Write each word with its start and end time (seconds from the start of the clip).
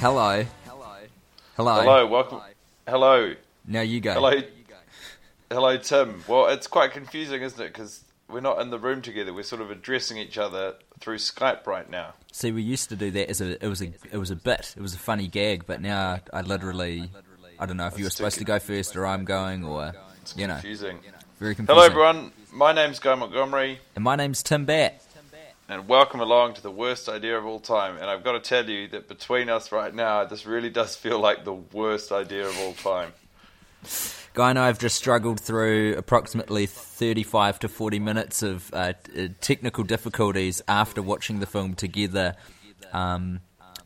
this. 0.00 0.02
Hello. 0.02 0.44
Hello. 1.56 1.80
Hello, 1.80 2.06
welcome. 2.06 2.40
Hello. 2.88 3.34
Now 3.66 3.82
you 3.82 4.00
go. 4.00 4.14
Hello. 4.14 4.32
Hello, 5.50 5.76
Tim. 5.76 6.22
Well, 6.28 6.46
it's 6.46 6.66
quite 6.66 6.92
confusing, 6.92 7.42
isn't 7.42 7.60
it? 7.60 7.72
Because 7.72 8.04
we're 8.28 8.40
not 8.40 8.60
in 8.60 8.70
the 8.70 8.78
room 8.78 9.02
together. 9.02 9.34
We're 9.34 9.42
sort 9.42 9.60
of 9.60 9.70
addressing 9.70 10.16
each 10.16 10.38
other 10.38 10.74
through 11.00 11.16
Skype 11.18 11.66
right 11.66 11.88
now. 11.90 12.14
See, 12.32 12.52
we 12.52 12.62
used 12.62 12.88
to 12.90 12.96
do 12.96 13.10
that 13.10 13.28
as 13.28 13.40
a 13.40 13.62
it 13.64 13.68
was 13.68 13.82
a 13.82 13.92
it 14.12 14.16
was 14.18 14.30
a 14.30 14.36
bit. 14.36 14.74
It 14.76 14.80
was 14.80 14.94
a 14.94 14.98
funny 14.98 15.26
gag, 15.26 15.66
but 15.66 15.80
now 15.80 16.20
I 16.32 16.42
literally 16.42 17.10
I 17.58 17.66
don't 17.66 17.76
know 17.76 17.86
if 17.88 17.98
you 17.98 18.04
were 18.04 18.10
supposed 18.10 18.38
to 18.38 18.44
go 18.44 18.58
first 18.58 18.94
or 18.96 19.06
I'm 19.06 19.24
going 19.24 19.64
or 19.64 19.92
It's 20.22 20.36
you 20.36 20.46
know 20.46 20.54
confusing. 20.54 21.00
very 21.40 21.54
confusing. 21.54 21.74
Hello, 21.74 21.86
everyone. 21.86 22.32
My 22.52 22.72
name's 22.72 22.98
Guy 22.98 23.14
Montgomery, 23.14 23.78
And 23.94 24.02
my 24.02 24.16
name's 24.16 24.42
Tim 24.42 24.64
Batt. 24.64 25.00
And 25.70 25.86
welcome 25.86 26.18
along 26.18 26.54
to 26.54 26.62
the 26.62 26.70
worst 26.70 27.08
idea 27.08 27.38
of 27.38 27.46
all 27.46 27.60
time. 27.60 27.96
And 27.96 28.06
I've 28.06 28.24
got 28.24 28.32
to 28.32 28.40
tell 28.40 28.68
you 28.68 28.88
that 28.88 29.06
between 29.06 29.48
us 29.48 29.70
right 29.70 29.94
now, 29.94 30.24
this 30.24 30.44
really 30.44 30.68
does 30.68 30.96
feel 30.96 31.20
like 31.20 31.44
the 31.44 31.54
worst 31.54 32.10
idea 32.10 32.48
of 32.48 32.58
all 32.58 32.72
time. 32.72 33.12
Guy 34.34 34.50
and 34.50 34.58
I 34.58 34.66
have 34.66 34.80
just 34.80 34.96
struggled 34.96 35.38
through 35.38 35.94
approximately 35.96 36.66
35 36.66 37.60
to 37.60 37.68
40 37.68 38.00
minutes 38.00 38.42
of 38.42 38.74
uh, 38.74 38.94
uh, 39.16 39.28
technical 39.40 39.84
difficulties 39.84 40.60
after 40.66 41.02
watching 41.02 41.38
the 41.38 41.46
film 41.46 41.74
together. 41.74 42.34
Um, 42.92 43.38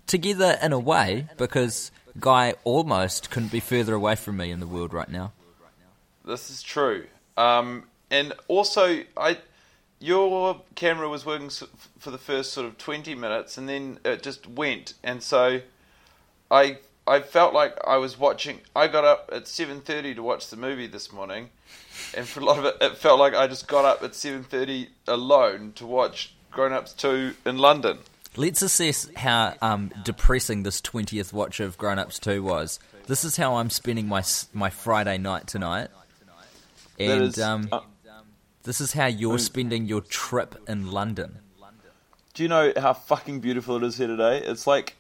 together 0.07 0.57
in 0.62 0.73
a 0.73 0.79
way, 0.79 1.29
because 1.37 1.93
Guy 2.19 2.54
almost 2.65 3.30
couldn't 3.30 3.52
be 3.52 3.60
further 3.60 3.93
away 3.93 4.16
from 4.16 4.38
me 4.38 4.51
in 4.51 4.59
the 4.59 4.66
world 4.66 4.95
right 4.95 5.10
now. 5.10 5.32
This 6.24 6.48
is 6.48 6.63
true. 6.63 7.04
Um, 7.37 7.85
and 8.10 8.32
also, 8.48 9.02
I 9.19 9.37
your 10.05 10.60
camera 10.74 11.09
was 11.09 11.24
working 11.24 11.51
for 11.99 12.10
the 12.10 12.19
first 12.19 12.52
sort 12.52 12.66
of 12.66 12.77
twenty 12.79 13.15
minutes, 13.15 13.57
and 13.57 13.69
then 13.69 13.99
it 14.05 14.23
just 14.23 14.47
went. 14.49 14.95
And 15.02 15.23
so, 15.23 15.60
I 16.51 16.79
I 17.07 17.21
felt 17.21 17.55
like 17.55 17.77
I 17.87 17.97
was 17.97 18.19
watching. 18.19 18.60
I 18.77 18.88
got 18.88 19.05
up 19.05 19.30
at 19.32 19.49
seven 19.49 19.80
thirty 19.80 20.15
to 20.15 20.23
watch 20.23 20.49
the 20.49 20.57
movie 20.57 20.87
this 20.87 21.13
morning, 21.13 21.51
and 22.15 22.27
for 22.29 22.41
a 22.41 22.45
lot 22.45 22.59
of 22.59 22.65
it, 22.66 22.77
it 22.80 22.97
felt 22.99 23.19
like 23.19 23.35
I 23.35 23.47
just 23.47 23.66
got 23.66 23.85
up 23.85 24.02
at 24.02 24.15
seven 24.15 24.45
thirty 24.45 24.88
alone 25.07 25.73
to 25.77 25.87
watch 25.87 26.35
Grown 26.51 26.73
Ups 26.73 26.93
Two 26.93 27.35
in 27.47 27.59
London. 27.59 27.99
Let's 28.37 28.63
assess 28.63 29.09
how 29.15 29.55
um, 29.63 29.93
depressing 30.02 30.65
this 30.65 30.80
20th 30.80 31.32
watch 31.32 31.60
of 31.60 31.79
Grown 31.79 32.01
Ups 32.01 32.19
2 32.19 32.43
was. 32.43 32.80
This 33.07 33.23
is 33.23 33.37
how 33.37 33.55
I'm 33.59 33.71
spending 33.71 34.09
my 34.09 34.25
my 34.52 34.71
Friday 34.71 35.19
night 35.19 35.47
tonight. 35.47 35.87
And 36.99 37.23
is- 37.23 37.38
um, 37.38 37.69
uh, 37.71 37.80
this 38.65 38.80
is 38.80 38.93
how 38.93 39.07
you're 39.07 39.38
spending 39.38 39.87
your 39.87 40.01
trip 40.01 40.57
in 40.68 40.90
London. 40.90 41.38
Do 42.34 42.43
you 42.43 42.48
know 42.48 42.73
how 42.76 42.93
fucking 42.95 43.40
beautiful 43.40 43.76
it 43.76 43.82
is 43.84 43.96
here 43.96 44.09
today? 44.09 44.38
It's 44.38 44.66
like 44.66 44.96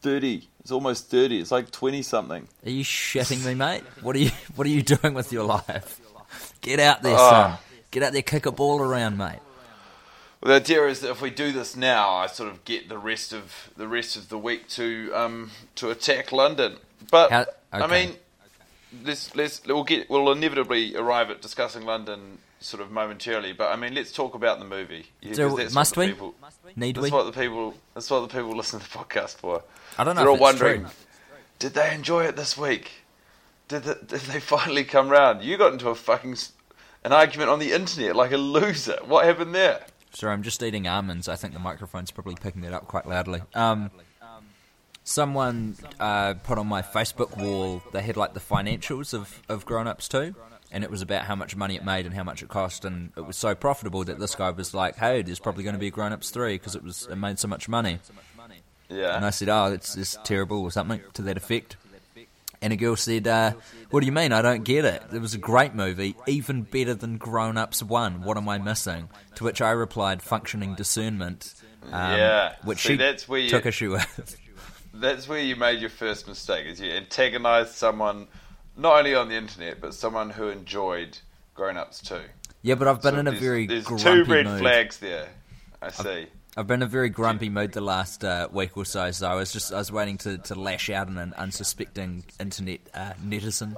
thirty. 0.00 0.48
It's 0.60 0.70
almost 0.72 1.10
thirty. 1.10 1.38
It's 1.40 1.50
like 1.50 1.70
twenty 1.70 2.02
something. 2.02 2.48
Are 2.64 2.70
you 2.70 2.84
shitting 2.84 3.44
me, 3.44 3.54
mate? 3.54 3.82
What 4.00 4.16
are 4.16 4.20
you 4.20 4.30
What 4.54 4.66
are 4.66 4.70
you 4.70 4.82
doing 4.82 5.12
with 5.14 5.30
your 5.32 5.44
life? 5.44 6.00
Get 6.62 6.80
out 6.80 7.02
there, 7.02 7.16
Ah. 7.18 7.30
son. 7.58 7.58
Get 7.90 8.02
out 8.02 8.12
there, 8.14 8.22
kick 8.22 8.46
a 8.46 8.52
ball 8.52 8.80
around, 8.80 9.18
mate. 9.18 9.40
Well, 10.40 10.48
the 10.48 10.54
idea 10.54 10.86
is 10.86 11.00
that 11.00 11.10
if 11.10 11.20
we 11.20 11.28
do 11.30 11.52
this 11.52 11.76
now, 11.76 12.14
I 12.14 12.26
sort 12.26 12.48
of 12.50 12.64
get 12.64 12.88
the 12.88 12.96
rest 12.98 13.32
of 13.34 13.70
the 13.76 13.86
rest 13.86 14.16
of 14.16 14.28
the 14.30 14.38
week 14.38 14.68
to 14.70 15.12
um, 15.14 15.50
to 15.74 15.90
attack 15.90 16.32
London. 16.32 16.76
But 17.10 17.30
How- 17.30 17.46
I 17.72 17.86
mean, 17.86 18.14
let's 19.04 19.36
let's 19.36 19.60
we'll 19.66 19.84
get 19.84 20.08
we'll 20.08 20.32
inevitably 20.32 20.96
arrive 20.96 21.30
at 21.30 21.42
discussing 21.42 21.84
London 21.84 22.38
sort 22.62 22.82
of 22.82 22.90
momentarily. 22.90 23.52
But 23.52 23.70
I 23.72 23.76
mean, 23.76 23.94
let's 23.94 24.12
talk 24.12 24.34
about 24.34 24.58
the 24.58 24.64
movie. 24.64 25.06
Yeah, 25.20 25.34
So 25.34 25.48
'cause 25.50 25.58
that's 25.58 25.74
must 25.74 25.96
we? 25.96 26.08
People, 26.08 26.34
Need 26.76 26.96
that's 26.96 27.04
we? 27.04 27.10
what 27.10 27.24
the 27.26 27.32
people. 27.38 27.74
That's 27.94 28.10
what 28.10 28.20
the 28.20 28.28
people 28.28 28.56
listen 28.56 28.80
to 28.80 28.90
the 28.90 28.98
podcast 28.98 29.36
for. 29.36 29.62
I 29.98 30.04
don't 30.04 30.14
know 30.14 30.22
They're 30.22 30.30
all 30.30 30.38
wondering, 30.38 30.82
true. 30.82 30.90
did 31.58 31.74
they 31.74 31.92
enjoy 31.94 32.24
it 32.24 32.36
this 32.36 32.56
week? 32.56 32.90
Did 33.68 33.84
the, 33.84 33.94
did 33.94 34.20
they 34.22 34.40
finally 34.40 34.84
come 34.84 35.08
round? 35.08 35.42
You 35.42 35.56
got 35.58 35.72
into 35.72 35.88
a 35.88 35.94
fucking 35.94 36.36
an 37.04 37.12
argument 37.12 37.50
on 37.50 37.58
the 37.58 37.72
internet 37.72 38.14
like 38.16 38.32
a 38.32 38.36
loser. 38.36 38.98
What 39.04 39.24
happened 39.24 39.54
there? 39.54 39.84
Sorry, 40.14 40.32
I'm 40.32 40.42
just 40.42 40.62
eating 40.62 40.86
almonds. 40.86 41.26
I 41.28 41.36
think 41.36 41.52
the 41.54 41.58
microphone's 41.58 42.10
probably 42.10 42.34
picking 42.36 42.60
that 42.62 42.72
up 42.74 42.86
quite 42.86 43.06
loudly. 43.06 43.42
Um, 43.54 43.90
someone 45.04 45.76
uh, 45.98 46.34
put 46.44 46.58
on 46.58 46.66
my 46.66 46.82
Facebook 46.82 47.36
wall, 47.36 47.82
they 47.92 48.02
had 48.02 48.16
like 48.16 48.34
the 48.34 48.40
financials 48.40 49.14
of, 49.14 49.42
of 49.48 49.64
Grown 49.66 49.86
Ups 49.86 50.08
2, 50.08 50.34
and 50.72 50.82
it 50.82 50.90
was 50.90 51.02
about 51.02 51.24
how 51.26 51.36
much 51.36 51.54
money 51.54 51.76
it 51.76 51.84
made 51.84 52.06
and 52.06 52.14
how 52.14 52.24
much 52.24 52.42
it 52.42 52.48
cost, 52.48 52.84
and 52.84 53.12
it 53.16 53.20
was 53.26 53.36
so 53.36 53.54
profitable 53.54 54.02
that 54.04 54.18
this 54.18 54.34
guy 54.34 54.50
was 54.50 54.72
like, 54.74 54.96
hey, 54.96 55.22
there's 55.22 55.38
probably 55.38 55.62
going 55.62 55.74
to 55.74 55.78
be 55.80 55.88
a 55.88 55.90
Grown 55.90 56.12
Ups 56.12 56.30
3 56.30 56.54
because 56.54 56.74
it, 56.74 56.82
was 56.82 57.06
it 57.10 57.16
made 57.16 57.38
so 57.38 57.46
much 57.48 57.68
money. 57.68 57.98
Yeah. 58.88 59.16
And 59.16 59.24
I 59.24 59.30
said, 59.30 59.48
oh, 59.48 59.72
it's, 59.72 59.96
it's 59.96 60.18
terrible 60.24 60.62
or 60.62 60.70
something 60.70 61.00
to 61.14 61.22
that 61.22 61.36
effect. 61.36 61.76
And 62.60 62.72
a 62.72 62.76
girl 62.76 62.94
said, 62.94 63.26
uh, 63.26 63.54
what 63.90 64.00
do 64.00 64.06
you 64.06 64.12
mean? 64.12 64.32
I 64.32 64.40
don't 64.40 64.62
get 64.64 64.84
it. 64.84 65.02
It 65.12 65.20
was 65.20 65.34
a 65.34 65.38
great 65.38 65.74
movie, 65.74 66.14
even 66.26 66.62
better 66.62 66.94
than 66.94 67.16
Grown 67.18 67.56
Ups 67.56 67.82
1. 67.82 68.22
What 68.22 68.36
am 68.36 68.48
I 68.48 68.58
missing? 68.58 69.08
To 69.36 69.44
which 69.44 69.60
I 69.60 69.70
replied, 69.70 70.22
functioning 70.22 70.74
discernment. 70.74 71.54
um, 71.90 71.90
Yeah. 72.18 72.54
Which 72.64 72.78
See, 72.82 72.90
she 72.90 72.96
that's 72.96 73.28
where 73.28 73.40
you- 73.40 73.48
took 73.48 73.66
issue 73.66 73.92
with. 73.92 74.36
That's 74.94 75.26
where 75.26 75.38
you 75.40 75.56
made 75.56 75.80
your 75.80 75.88
first 75.88 76.28
mistake, 76.28 76.66
is 76.66 76.78
you 76.78 76.90
antagonized 76.92 77.72
someone, 77.72 78.26
not 78.76 78.98
only 78.98 79.14
on 79.14 79.28
the 79.28 79.36
internet, 79.36 79.80
but 79.80 79.94
someone 79.94 80.30
who 80.30 80.48
enjoyed 80.48 81.18
Grown 81.54 81.76
Ups 81.76 82.00
too. 82.00 82.22
yeah, 82.62 82.74
but 82.74 82.88
I've 82.88 83.02
been 83.02 83.14
So 83.14 83.20
in 83.20 83.26
a 83.28 83.32
very 83.32 83.66
There's 83.66 83.84
grumpy 83.84 84.04
two 84.04 84.24
red 84.24 84.46
mood. 84.46 84.60
flags 84.60 84.98
there. 84.98 85.28
I 85.80 85.90
see. 85.90 86.26
I've 86.56 86.66
been 86.66 86.80
in 86.82 86.86
a 86.86 86.90
very 86.90 87.08
grumpy 87.08 87.48
mood 87.48 87.72
the 87.72 87.80
last 87.80 88.24
uh, 88.24 88.48
week 88.52 88.76
or 88.76 88.84
so, 88.84 89.10
so 89.10 89.26
I 89.26 89.34
was 89.34 89.52
just 89.52 89.72
I 89.72 89.78
was 89.78 89.90
waiting 89.90 90.18
to, 90.18 90.38
to 90.38 90.54
lash 90.54 90.90
out 90.90 91.08
on 91.08 91.16
an 91.18 91.32
unsuspecting 91.36 92.24
internet 92.38 92.80
uh, 92.94 93.12
netizen. 93.24 93.76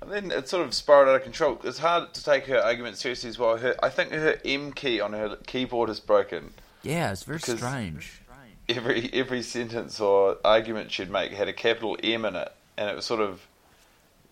And 0.00 0.10
then 0.10 0.30
it 0.32 0.48
sort 0.48 0.66
of 0.66 0.74
spiraled 0.74 1.08
out 1.10 1.14
of 1.16 1.22
control. 1.22 1.60
It's 1.62 1.78
hard 1.78 2.12
to 2.14 2.24
take 2.24 2.46
her 2.46 2.58
argument 2.58 2.96
seriously 2.96 3.28
as 3.30 3.38
well. 3.38 3.56
Her, 3.58 3.76
I 3.82 3.88
think 3.88 4.10
her 4.10 4.36
M 4.44 4.72
key 4.72 5.00
on 5.00 5.12
her 5.12 5.36
keyboard 5.46 5.90
is 5.90 6.00
broken. 6.00 6.54
Yeah, 6.82 7.12
it's 7.12 7.22
very 7.22 7.38
strange. 7.38 8.20
Every 8.68 9.10
every 9.12 9.42
sentence 9.42 10.00
or 10.00 10.38
argument 10.44 10.90
she'd 10.90 11.10
make 11.10 11.30
had 11.32 11.46
a 11.48 11.52
capital 11.52 11.96
M 12.02 12.24
in 12.24 12.34
it, 12.36 12.52
and 12.76 12.88
it 12.90 12.96
was 12.96 13.04
sort 13.04 13.20
of, 13.20 13.42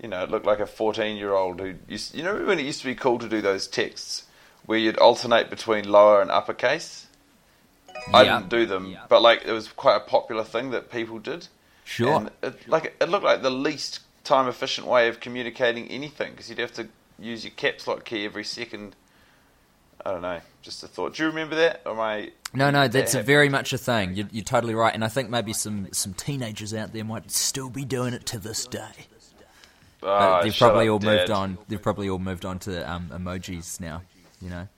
you 0.02 0.08
know, 0.08 0.22
it 0.22 0.30
looked 0.30 0.46
like 0.46 0.60
a 0.60 0.66
fourteen-year-old 0.66 1.60
who 1.60 1.74
used. 1.88 2.14
You 2.14 2.22
know 2.22 2.44
when 2.44 2.58
it 2.58 2.64
used 2.64 2.80
to 2.80 2.86
be 2.86 2.94
cool 2.94 3.18
to 3.18 3.28
do 3.28 3.40
those 3.40 3.66
texts 3.66 4.24
where 4.66 4.78
you'd 4.78 4.98
alternate 4.98 5.50
between 5.50 5.90
lower 5.90 6.20
and 6.20 6.30
uppercase. 6.30 7.06
I 8.14 8.24
didn't 8.24 8.48
do 8.48 8.64
them, 8.64 8.96
but 9.08 9.20
like 9.20 9.44
it 9.44 9.52
was 9.52 9.68
quite 9.68 9.96
a 9.96 10.00
popular 10.00 10.44
thing 10.44 10.70
that 10.70 10.90
people 10.90 11.18
did. 11.18 11.48
Sure. 11.84 12.16
And 12.16 12.30
it, 12.42 12.68
like 12.68 12.96
it 13.00 13.08
looked 13.08 13.24
like 13.24 13.42
the 13.42 13.50
least 13.50 14.00
time 14.24 14.48
efficient 14.48 14.86
way 14.86 15.08
of 15.08 15.20
communicating 15.20 15.88
anything 15.88 16.30
because 16.30 16.48
you'd 16.48 16.58
have 16.58 16.72
to 16.74 16.88
use 17.18 17.44
your 17.44 17.52
caps 17.52 17.86
lock 17.86 18.04
key 18.04 18.24
every 18.24 18.44
second. 18.44 18.96
I 20.04 20.12
don't 20.12 20.22
know. 20.22 20.40
Just 20.62 20.82
a 20.82 20.88
thought. 20.88 21.14
Do 21.14 21.24
you 21.24 21.28
remember 21.28 21.56
that? 21.56 21.82
Or 21.84 21.92
am 21.92 22.00
I? 22.00 22.30
No, 22.54 22.70
no, 22.70 22.88
that's 22.88 23.14
a 23.14 23.22
very 23.22 23.48
much 23.48 23.72
a 23.72 23.78
thing. 23.78 24.14
You're, 24.14 24.28
you're 24.30 24.44
totally 24.44 24.74
right, 24.74 24.94
and 24.94 25.04
I 25.04 25.08
think 25.08 25.30
maybe 25.30 25.52
some, 25.52 25.88
some 25.92 26.14
teenagers 26.14 26.72
out 26.72 26.92
there 26.92 27.04
might 27.04 27.30
still 27.30 27.68
be 27.68 27.84
doing 27.84 28.14
it 28.14 28.24
to 28.26 28.38
this 28.38 28.66
day. 28.66 29.06
Ah, 30.02 30.42
they've 30.42 30.56
probably 30.56 30.88
all 30.88 30.98
moved 31.00 31.30
on. 31.30 31.58
They've 31.68 31.82
probably 31.82 32.08
all 32.08 32.18
moved 32.18 32.44
on 32.44 32.58
to 32.60 32.90
um, 32.90 33.10
emojis 33.12 33.80
now. 33.80 34.02
You 34.40 34.48
know, 34.50 34.68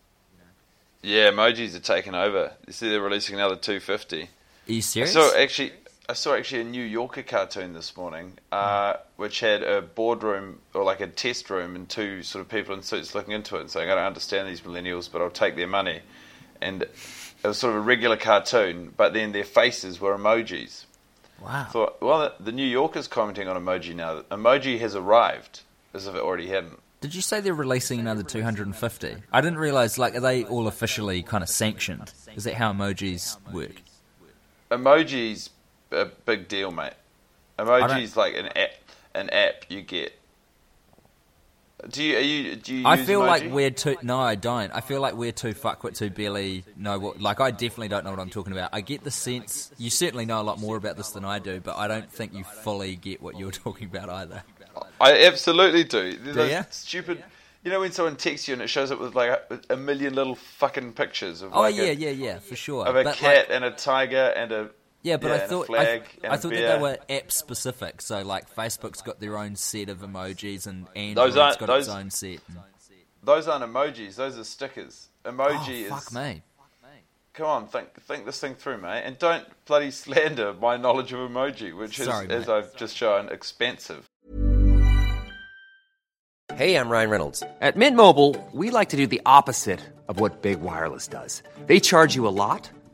Yeah, 1.02 1.30
emojis 1.30 1.76
are 1.76 1.80
taking 1.80 2.14
over. 2.14 2.52
You 2.66 2.72
see, 2.72 2.88
they're 2.88 3.00
releasing 3.00 3.36
another 3.36 3.56
250. 3.56 4.22
are 4.22 4.28
you 4.66 4.82
serious? 4.82 5.12
saw 5.12 5.30
actually, 5.36 5.72
I 6.08 6.14
saw 6.14 6.34
actually 6.34 6.62
a 6.62 6.64
New 6.64 6.82
Yorker 6.84 7.22
cartoon 7.22 7.72
this 7.72 7.96
morning, 7.96 8.38
uh, 8.50 8.94
which 9.16 9.38
had 9.40 9.62
a 9.62 9.80
boardroom 9.82 10.58
or 10.74 10.82
like 10.82 11.00
a 11.00 11.06
test 11.06 11.48
room 11.50 11.76
and 11.76 11.88
two 11.88 12.22
sort 12.24 12.44
of 12.44 12.48
people 12.48 12.74
in 12.74 12.82
suits 12.82 13.14
looking 13.14 13.32
into 13.34 13.56
it 13.56 13.60
and 13.60 13.70
saying, 13.70 13.88
"I 13.88 13.94
don't 13.94 14.04
understand 14.04 14.48
these 14.48 14.62
millennials, 14.62 15.08
but 15.10 15.22
I'll 15.22 15.30
take 15.30 15.54
their 15.54 15.68
money." 15.68 16.00
And 16.60 16.82
it 16.82 16.90
was 17.44 17.58
sort 17.58 17.72
of 17.74 17.78
a 17.78 17.82
regular 17.82 18.16
cartoon, 18.16 18.92
but 18.96 19.14
then 19.14 19.32
their 19.32 19.44
faces 19.44 20.00
were 20.00 20.16
emojis. 20.16 20.84
Wow. 21.42 21.64
thought, 21.70 22.00
well, 22.00 22.32
the, 22.40 22.52
New 22.52 22.66
Yorker's 22.66 23.08
commenting 23.08 23.48
on 23.48 23.62
emoji 23.62 23.94
now. 23.94 24.22
Emoji 24.30 24.78
has 24.80 24.94
arrived, 24.94 25.60
as 25.94 26.06
if 26.06 26.14
it 26.14 26.20
already 26.20 26.48
hadn't. 26.48 26.78
Did 27.00 27.14
you 27.14 27.20
say 27.20 27.40
they're 27.40 27.54
releasing 27.54 27.98
another 27.98 28.22
250? 28.22 29.16
I 29.32 29.40
didn't 29.40 29.58
realize. 29.58 29.98
Like, 29.98 30.14
are 30.14 30.20
they 30.20 30.44
all 30.44 30.68
officially 30.68 31.22
kind 31.22 31.42
of 31.42 31.48
sanctioned? 31.48 32.12
Is 32.36 32.44
that 32.44 32.54
how 32.54 32.72
emojis 32.72 33.36
work? 33.52 33.82
Emoji's 34.70 35.50
a 35.90 36.04
big 36.04 36.46
deal, 36.48 36.70
mate. 36.70 36.94
Emoji's 37.58 38.16
like 38.16 38.36
an 38.36 38.46
app. 38.56 38.70
An 39.14 39.28
app 39.30 39.66
you 39.68 39.82
get. 39.82 40.18
Do 41.88 42.02
you? 42.02 42.16
Are 42.16 42.20
you? 42.20 42.56
Do 42.56 42.74
you? 42.74 42.86
I 42.86 42.96
feel 42.96 43.20
like 43.20 43.50
we're 43.50 43.70
too. 43.70 43.96
No, 44.02 44.18
I 44.20 44.34
don't. 44.34 44.70
I 44.72 44.80
feel 44.80 45.00
like 45.00 45.14
we're 45.14 45.32
too 45.32 45.52
fuckwits 45.54 45.98
who 45.98 46.10
barely 46.10 46.64
know 46.76 46.98
what. 46.98 47.20
Like, 47.20 47.40
I 47.40 47.50
definitely 47.50 47.88
don't 47.88 48.04
know 48.04 48.10
what 48.10 48.20
I'm 48.20 48.30
talking 48.30 48.52
about. 48.52 48.70
I 48.72 48.80
get 48.80 49.02
the 49.04 49.10
sense 49.10 49.72
you 49.78 49.90
certainly 49.90 50.24
know 50.24 50.40
a 50.40 50.44
lot 50.44 50.60
more 50.60 50.76
about 50.76 50.96
this 50.96 51.10
than 51.10 51.24
I 51.24 51.38
do, 51.38 51.60
but 51.60 51.76
I 51.76 51.88
don't 51.88 52.10
think 52.10 52.34
you 52.34 52.44
fully 52.44 52.96
get 52.96 53.20
what 53.20 53.36
you're 53.38 53.50
talking 53.66 53.88
about 53.88 54.08
either. 54.10 54.42
I 55.00 55.24
absolutely 55.26 55.84
do. 55.84 56.16
Do 56.16 56.32
those 56.32 56.50
ya? 56.50 56.62
Stupid. 56.70 57.24
You 57.64 57.70
know 57.70 57.80
when 57.80 57.92
someone 57.92 58.16
texts 58.16 58.48
you 58.48 58.54
and 58.54 58.62
it 58.62 58.68
shows 58.68 58.90
up 58.90 58.98
with 59.00 59.14
like 59.14 59.30
a, 59.30 59.60
a 59.74 59.76
million 59.76 60.14
little 60.14 60.34
fucking 60.34 60.94
pictures 60.94 61.42
of 61.42 61.52
Oh 61.54 61.60
like 61.60 61.76
yeah, 61.76 61.84
a, 61.84 61.92
yeah, 61.94 62.10
yeah, 62.10 62.38
for 62.40 62.56
sure. 62.56 62.86
of 62.86 62.96
a 62.96 63.04
But, 63.04 63.16
cat 63.16 63.48
like, 63.48 63.56
and 63.56 63.64
a 63.64 63.70
tiger 63.70 64.32
and 64.36 64.50
a 64.50 64.70
Yeah, 65.02 65.16
but 65.16 65.28
Yeah, 65.28 65.34
I 65.34 65.38
thought 65.40 65.66
flag 65.66 65.86
I, 65.88 65.92
and 66.24 66.32
I 66.32 66.36
a 66.36 66.38
thought 66.38 66.52
that 66.52 66.76
they 66.76 66.80
were 66.82 66.98
app 67.10 67.32
specific. 67.32 68.00
So 68.00 68.22
like 68.22 68.54
Facebook's 68.54 69.02
got 69.02 69.18
their 69.20 69.36
own 69.36 69.56
set 69.56 69.88
of 69.88 69.98
emojis, 69.98 70.66
and 70.66 70.86
Android's 70.94 71.34
Those 71.34 71.36
aren't- 71.36 71.58
got 71.58 71.66
those- 71.66 71.86
its 71.88 71.94
own 71.96 72.10
set. 72.10 72.38
and- 72.48 72.58
Those 73.24 73.48
aren't 73.48 73.64
emojis; 73.64 74.16
those 74.16 74.38
are 74.38 74.44
stickers. 74.44 75.08
Emoji 75.24 75.68
oh, 75.68 75.70
is. 75.70 75.88
fuck 75.88 76.12
me. 76.12 76.42
Come 77.34 77.46
on, 77.46 77.66
think 77.66 77.88
think 78.02 78.26
this 78.26 78.38
thing 78.40 78.54
through, 78.56 78.76
mate, 78.78 79.04
and 79.06 79.18
don't 79.18 79.46
bloody 79.64 79.90
slander 79.90 80.52
my 80.52 80.76
knowledge 80.76 81.14
of 81.14 81.20
emoji, 81.30 81.74
which 81.74 81.98
is, 81.98 82.04
Sorry, 82.04 82.28
as. 82.28 82.46
I've 82.46 82.76
just 82.76 82.94
shown, 82.94 83.30
expensive. 83.30 84.06
Hey, 86.54 86.76
I'm 86.76 86.90
Ryan 86.90 87.08
Reynolds. 87.08 87.42
At 87.62 87.76
Mint 87.76 87.96
Mobile, 87.96 88.36
we 88.52 88.70
like 88.70 88.90
to 88.90 88.96
do 88.98 89.06
the 89.06 89.22
opposite 89.24 89.80
of 90.08 90.20
what 90.20 90.42
Big 90.42 90.60
Wireless 90.60 91.08
does. 91.08 91.42
They 91.66 91.80
charge 91.80 92.14
you 92.14 92.28
a 92.28 92.34
lot, 92.44 92.68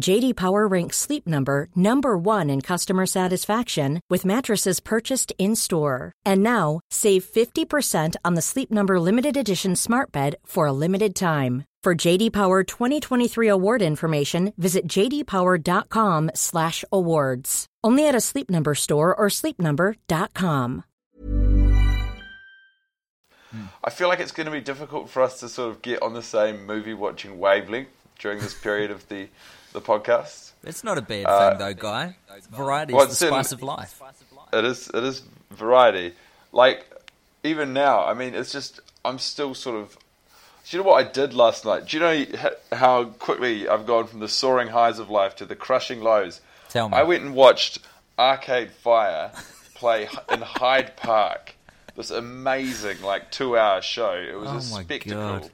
JD 0.00 0.36
Power 0.36 0.68
ranks 0.68 0.96
Sleep 0.96 1.26
Number 1.26 1.66
number 1.74 2.16
1 2.16 2.50
in 2.50 2.60
customer 2.60 3.04
satisfaction 3.04 4.00
with 4.08 4.24
mattresses 4.24 4.78
purchased 4.80 5.32
in-store. 5.38 6.12
And 6.24 6.40
now, 6.42 6.80
save 6.90 7.24
50% 7.24 8.14
on 8.24 8.34
the 8.34 8.42
Sleep 8.42 8.70
Number 8.70 9.00
limited 9.00 9.36
edition 9.36 9.74
Smart 9.74 10.12
Bed 10.12 10.36
for 10.44 10.68
a 10.68 10.72
limited 10.72 11.16
time. 11.16 11.64
For 11.82 11.94
JD 11.94 12.32
Power 12.32 12.64
2023 12.64 13.48
award 13.48 13.82
information, 13.82 14.52
visit 14.56 14.88
jdpower.com/awards. 14.88 17.66
Only 17.84 18.08
at 18.08 18.14
a 18.14 18.20
Sleep 18.20 18.50
Number 18.50 18.74
store 18.74 19.14
or 19.14 19.28
sleepnumber.com. 19.28 20.84
Hmm. 23.50 23.64
I 23.82 23.90
feel 23.90 24.08
like 24.08 24.20
it's 24.20 24.32
going 24.32 24.46
to 24.46 24.52
be 24.52 24.60
difficult 24.60 25.08
for 25.08 25.22
us 25.22 25.40
to 25.40 25.48
sort 25.48 25.70
of 25.70 25.80
get 25.82 26.02
on 26.02 26.14
the 26.14 26.22
same 26.22 26.66
movie 26.66 26.94
watching 26.94 27.38
wavelength 27.38 27.88
during 28.18 28.40
this 28.40 28.54
period 28.54 28.90
of 28.90 29.08
the 29.08 29.28
the 29.78 29.86
podcast. 29.86 30.52
It's 30.64 30.82
not 30.84 30.98
a 30.98 31.02
bad 31.02 31.26
uh, 31.26 31.50
thing, 31.50 31.58
though, 31.58 31.74
guy. 31.74 32.16
Variety 32.50 32.94
is 32.94 33.18
the 33.18 33.26
spice 33.26 33.52
of 33.52 33.62
life. 33.62 34.00
It 34.52 34.64
is 34.64 34.88
it 34.92 35.04
is 35.04 35.22
variety. 35.50 36.14
Like 36.52 36.86
even 37.44 37.72
now, 37.72 38.04
I 38.04 38.14
mean, 38.14 38.34
it's 38.34 38.52
just 38.52 38.80
I'm 39.04 39.18
still 39.18 39.54
sort 39.54 39.76
of. 39.76 39.96
Do 40.68 40.76
you 40.76 40.82
know 40.82 40.88
what 40.90 41.06
I 41.06 41.10
did 41.10 41.32
last 41.32 41.64
night? 41.64 41.86
Do 41.86 41.96
you 41.96 42.02
know 42.02 42.48
how 42.72 43.04
quickly 43.04 43.68
I've 43.68 43.86
gone 43.86 44.06
from 44.06 44.20
the 44.20 44.28
soaring 44.28 44.68
highs 44.68 44.98
of 44.98 45.08
life 45.08 45.36
to 45.36 45.46
the 45.46 45.56
crushing 45.56 46.00
lows? 46.02 46.42
Tell 46.68 46.90
me. 46.90 46.96
I 46.96 47.04
went 47.04 47.22
and 47.22 47.34
watched 47.34 47.78
Arcade 48.18 48.70
Fire 48.72 49.32
play 49.74 50.08
in 50.30 50.42
Hyde 50.42 50.94
Park. 50.96 51.54
This 51.96 52.10
amazing, 52.10 53.00
like, 53.02 53.30
two-hour 53.32 53.80
show. 53.80 54.12
It 54.12 54.38
was 54.38 54.48
Oh 54.50 54.78
a 54.78 54.82
spectacle. 54.84 55.18
God. 55.18 55.50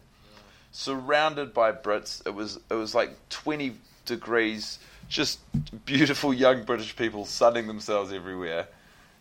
Surrounded 0.73 1.55
by 1.55 1.71
Brits, 1.71 2.27
it 2.27 2.35
was 2.35 2.59
it 2.69 2.75
was 2.75 2.95
like 2.95 3.11
20 3.29 3.77
degrees. 4.05 4.79
Just 5.09 5.41
beautiful 5.85 6.33
young 6.33 6.65
British 6.65 6.97
people 6.97 7.25
sunning 7.25 7.67
themselves 7.67 8.13
everywhere. 8.13 8.69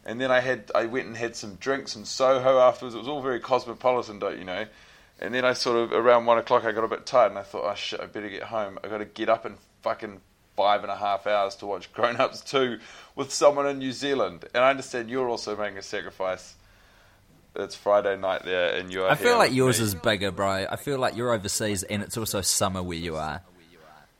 And 0.05 0.19
then 0.19 0.31
I 0.31 0.39
had 0.39 0.71
I 0.75 0.85
went 0.85 1.07
and 1.07 1.15
had 1.15 1.35
some 1.35 1.55
drinks 1.55 1.95
in 1.95 2.05
Soho 2.05 2.59
afterwards. 2.59 2.95
It 2.95 2.99
was 2.99 3.07
all 3.07 3.21
very 3.21 3.39
cosmopolitan, 3.39 4.19
don't 4.19 4.37
you 4.37 4.45
know? 4.45 4.65
And 5.19 5.33
then 5.33 5.45
I 5.45 5.53
sort 5.53 5.77
of 5.77 5.93
around 5.93 6.25
one 6.25 6.37
o'clock 6.37 6.65
I 6.65 6.71
got 6.71 6.83
a 6.83 6.87
bit 6.87 7.05
tired 7.05 7.31
and 7.31 7.39
I 7.39 7.43
thought, 7.43 7.63
oh 7.65 7.75
shit, 7.75 8.01
I 8.01 8.05
better 8.07 8.29
get 8.29 8.43
home. 8.43 8.79
I 8.83 8.87
got 8.87 8.97
to 8.97 9.05
get 9.05 9.29
up 9.29 9.45
in 9.45 9.55
fucking 9.81 10.19
five 10.55 10.83
and 10.83 10.91
a 10.91 10.95
half 10.95 11.27
hours 11.27 11.55
to 11.57 11.65
watch 11.65 11.91
Grown 11.93 12.17
Ups 12.17 12.41
Two 12.41 12.79
with 13.15 13.31
someone 13.31 13.67
in 13.67 13.79
New 13.79 13.91
Zealand. 13.91 14.45
And 14.53 14.63
I 14.63 14.69
understand 14.69 15.09
you're 15.09 15.29
also 15.29 15.55
making 15.55 15.77
a 15.77 15.81
sacrifice. 15.81 16.55
It's 17.55 17.75
Friday 17.75 18.17
night 18.17 18.43
there, 18.45 18.75
and 18.75 18.91
you're. 18.91 19.07
I 19.07 19.13
feel 19.13 19.37
like 19.37 19.53
yours 19.53 19.79
me. 19.79 19.85
is 19.85 19.93
bigger, 19.93 20.31
bro. 20.31 20.65
I 20.67 20.75
feel 20.75 20.97
like 20.97 21.15
you're 21.15 21.31
overseas, 21.31 21.83
and 21.83 22.01
it's 22.01 22.17
also 22.17 22.41
summer 22.41 22.81
where 22.81 22.97
you 22.97 23.15
are. 23.15 23.43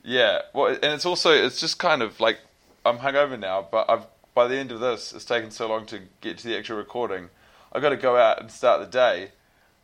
Yeah, 0.03 0.41
well, 0.53 0.67
and 0.67 0.83
it's 0.83 1.05
also 1.05 1.31
it's 1.31 1.59
just 1.59 1.79
kind 1.79 2.01
of 2.01 2.19
like 2.19 2.39
I'm 2.85 2.97
hungover 2.97 3.39
now, 3.39 3.67
but 3.71 3.89
I've 3.89 4.05
by 4.33 4.47
the 4.47 4.57
end 4.57 4.71
of 4.71 4.79
this, 4.79 5.13
it's 5.13 5.25
taken 5.25 5.51
so 5.51 5.67
long 5.67 5.85
to 5.87 6.01
get 6.21 6.37
to 6.39 6.47
the 6.47 6.57
actual 6.57 6.77
recording. 6.77 7.29
I've 7.71 7.81
got 7.81 7.89
to 7.89 7.97
go 7.97 8.17
out 8.17 8.41
and 8.41 8.51
start 8.51 8.79
the 8.79 8.87
day, 8.87 9.31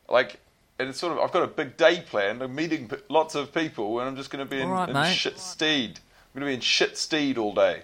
like, 0.09 0.39
and 0.77 0.89
it's 0.89 0.99
sort 0.99 1.13
of 1.13 1.19
I've 1.19 1.31
got 1.31 1.43
a 1.43 1.47
big 1.47 1.77
day 1.77 2.01
planned. 2.01 2.41
I'm 2.41 2.53
meeting 2.55 2.87
p- 2.87 2.97
lots 3.09 3.35
of 3.35 3.53
people, 3.53 3.99
and 3.99 4.09
I'm 4.09 4.15
just 4.15 4.29
going 4.29 4.45
to 4.45 4.49
be 4.49 4.61
in, 4.61 4.69
right, 4.69 4.89
in 4.89 5.13
shit 5.13 5.39
steed. 5.39 5.99
I'm 6.33 6.41
going 6.41 6.47
to 6.47 6.51
be 6.51 6.53
in 6.55 6.61
shit 6.61 6.97
steed 6.97 7.37
all 7.37 7.53
day. 7.53 7.83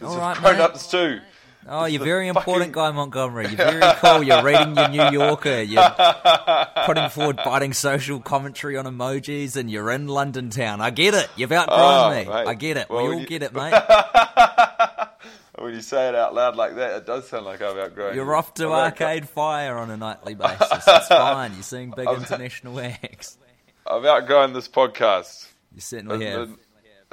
Right, 0.00 0.36
grown 0.36 0.56
mate. 0.56 0.62
ups 0.62 0.90
too. 0.90 1.20
Oh, 1.68 1.84
you're 1.84 2.02
very 2.02 2.28
important, 2.34 2.58
fucking- 2.58 2.72
Guy 2.72 2.90
Montgomery. 2.92 3.46
You're 3.48 3.56
very 3.56 3.94
cool. 3.96 4.22
You're 4.22 4.42
reading 4.42 4.74
your 4.76 4.88
New 4.88 5.10
Yorker. 5.18 5.60
You're 5.62 5.82
putting 6.86 7.08
forward 7.10 7.36
biting 7.44 7.72
social 7.72 8.18
commentary 8.20 8.76
on 8.76 8.86
emojis, 8.86 9.56
and 9.56 9.70
you're 9.70 9.90
in 9.90 10.08
London 10.08 10.50
town. 10.50 10.80
I 10.80 10.90
get 10.90 11.14
it. 11.14 11.28
You've 11.36 11.52
outgrown 11.52 11.78
Oh, 11.80 12.10
me. 12.10 12.24
mate. 12.24 12.46
I 12.48 12.54
get 12.54 12.76
it. 12.76 12.88
Well, 12.90 13.06
we 13.06 13.14
all 13.14 13.20
you- 13.20 13.26
get 13.26 13.42
it, 13.42 13.52
mate. 13.54 13.74
When 15.58 15.74
you 15.74 15.82
say 15.82 16.08
it 16.08 16.14
out 16.14 16.34
loud 16.34 16.56
like 16.56 16.76
that, 16.76 16.96
it 16.96 17.06
does 17.06 17.28
sound 17.28 17.44
like 17.44 17.60
I've 17.60 17.76
outgrown. 17.76 18.14
You're 18.14 18.24
you. 18.24 18.32
off 18.34 18.54
to 18.54 18.64
outgrown- 18.72 18.84
Arcade 19.10 19.28
Fire 19.28 19.76
on 19.76 19.90
a 19.90 19.96
nightly 19.96 20.34
basis. 20.34 20.68
It's 20.72 21.08
fine. 21.08 21.52
You're 21.52 21.62
seeing 21.62 21.90
big 21.90 22.08
international 22.08 22.80
acts. 22.80 23.36
I've 23.86 24.04
outgrown 24.06 24.54
this 24.54 24.68
podcast. 24.68 25.46
You 25.74 25.80
certainly 25.82 26.24
have. 26.26 26.56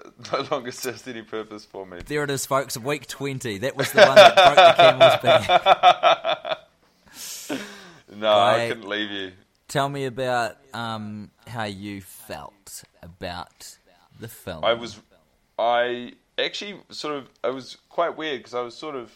no 0.31 0.47
longer 0.51 0.71
serves 0.71 1.07
any 1.07 1.21
purpose 1.21 1.65
for 1.65 1.85
me. 1.85 1.99
There 2.05 2.23
it 2.23 2.29
is, 2.29 2.45
folks. 2.45 2.77
Week 2.77 3.07
20. 3.07 3.59
That 3.59 3.75
was 3.75 3.91
the 3.91 4.01
one 4.01 4.15
that 4.15 4.35
broke 4.35 4.55
the 4.55 4.73
camel's 4.77 5.21
back. 5.23 6.57
No, 8.15 8.29
I 8.31 8.57
Right. 8.57 8.67
couldn't 8.69 8.87
leave 8.89 9.11
you. 9.11 9.31
Tell 9.67 9.89
me 9.89 10.05
about 10.05 10.57
um, 10.73 11.29
how 11.45 11.65
you 11.65 12.01
felt 12.01 12.83
about 13.03 13.77
the 14.19 14.27
film. 14.27 14.63
I 14.63 14.73
was, 14.73 14.99
I 15.59 16.13
actually 16.37 16.79
sort 16.89 17.15
of, 17.15 17.29
I 17.43 17.49
was 17.49 17.77
quite 17.89 18.15
weird 18.17 18.39
because 18.39 18.53
I 18.53 18.61
was 18.61 18.75
sort 18.75 18.95
of, 18.95 19.11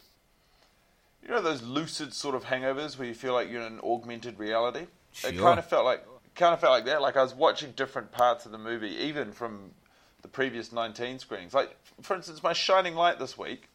you 1.23 1.29
know, 1.29 1.41
those 1.41 1.63
lucid 1.63 2.13
sort 2.13 2.35
of 2.35 2.43
hangovers 2.43 2.97
where 2.99 3.07
you 3.07 3.13
feel 3.13 3.33
like 3.33 3.49
you're 3.49 3.61
in 3.61 3.73
an 3.73 3.79
augmented 3.81 4.37
reality. 4.37 4.87
It 5.23 5.37
kind 5.37 5.57
of 5.57 5.65
felt 5.65 5.85
like, 5.85 6.05
kind 6.35 6.53
of 6.53 6.59
felt 6.59 6.71
like 6.73 6.85
that. 6.85 7.01
Like 7.01 7.15
I 7.17 7.23
was 7.23 7.33
watching 7.33 7.71
different 7.71 8.11
parts 8.11 8.45
of 8.45 8.51
the 8.51 8.57
movie, 8.57 8.89
even 8.89 9.31
from 9.31 9.71
previous 10.31 10.71
19 10.71 11.19
screenings. 11.19 11.53
Like, 11.53 11.75
for 12.01 12.15
instance, 12.15 12.41
my 12.43 12.53
shining 12.53 12.95
light 12.95 13.19
this 13.19 13.37
week 13.37 13.67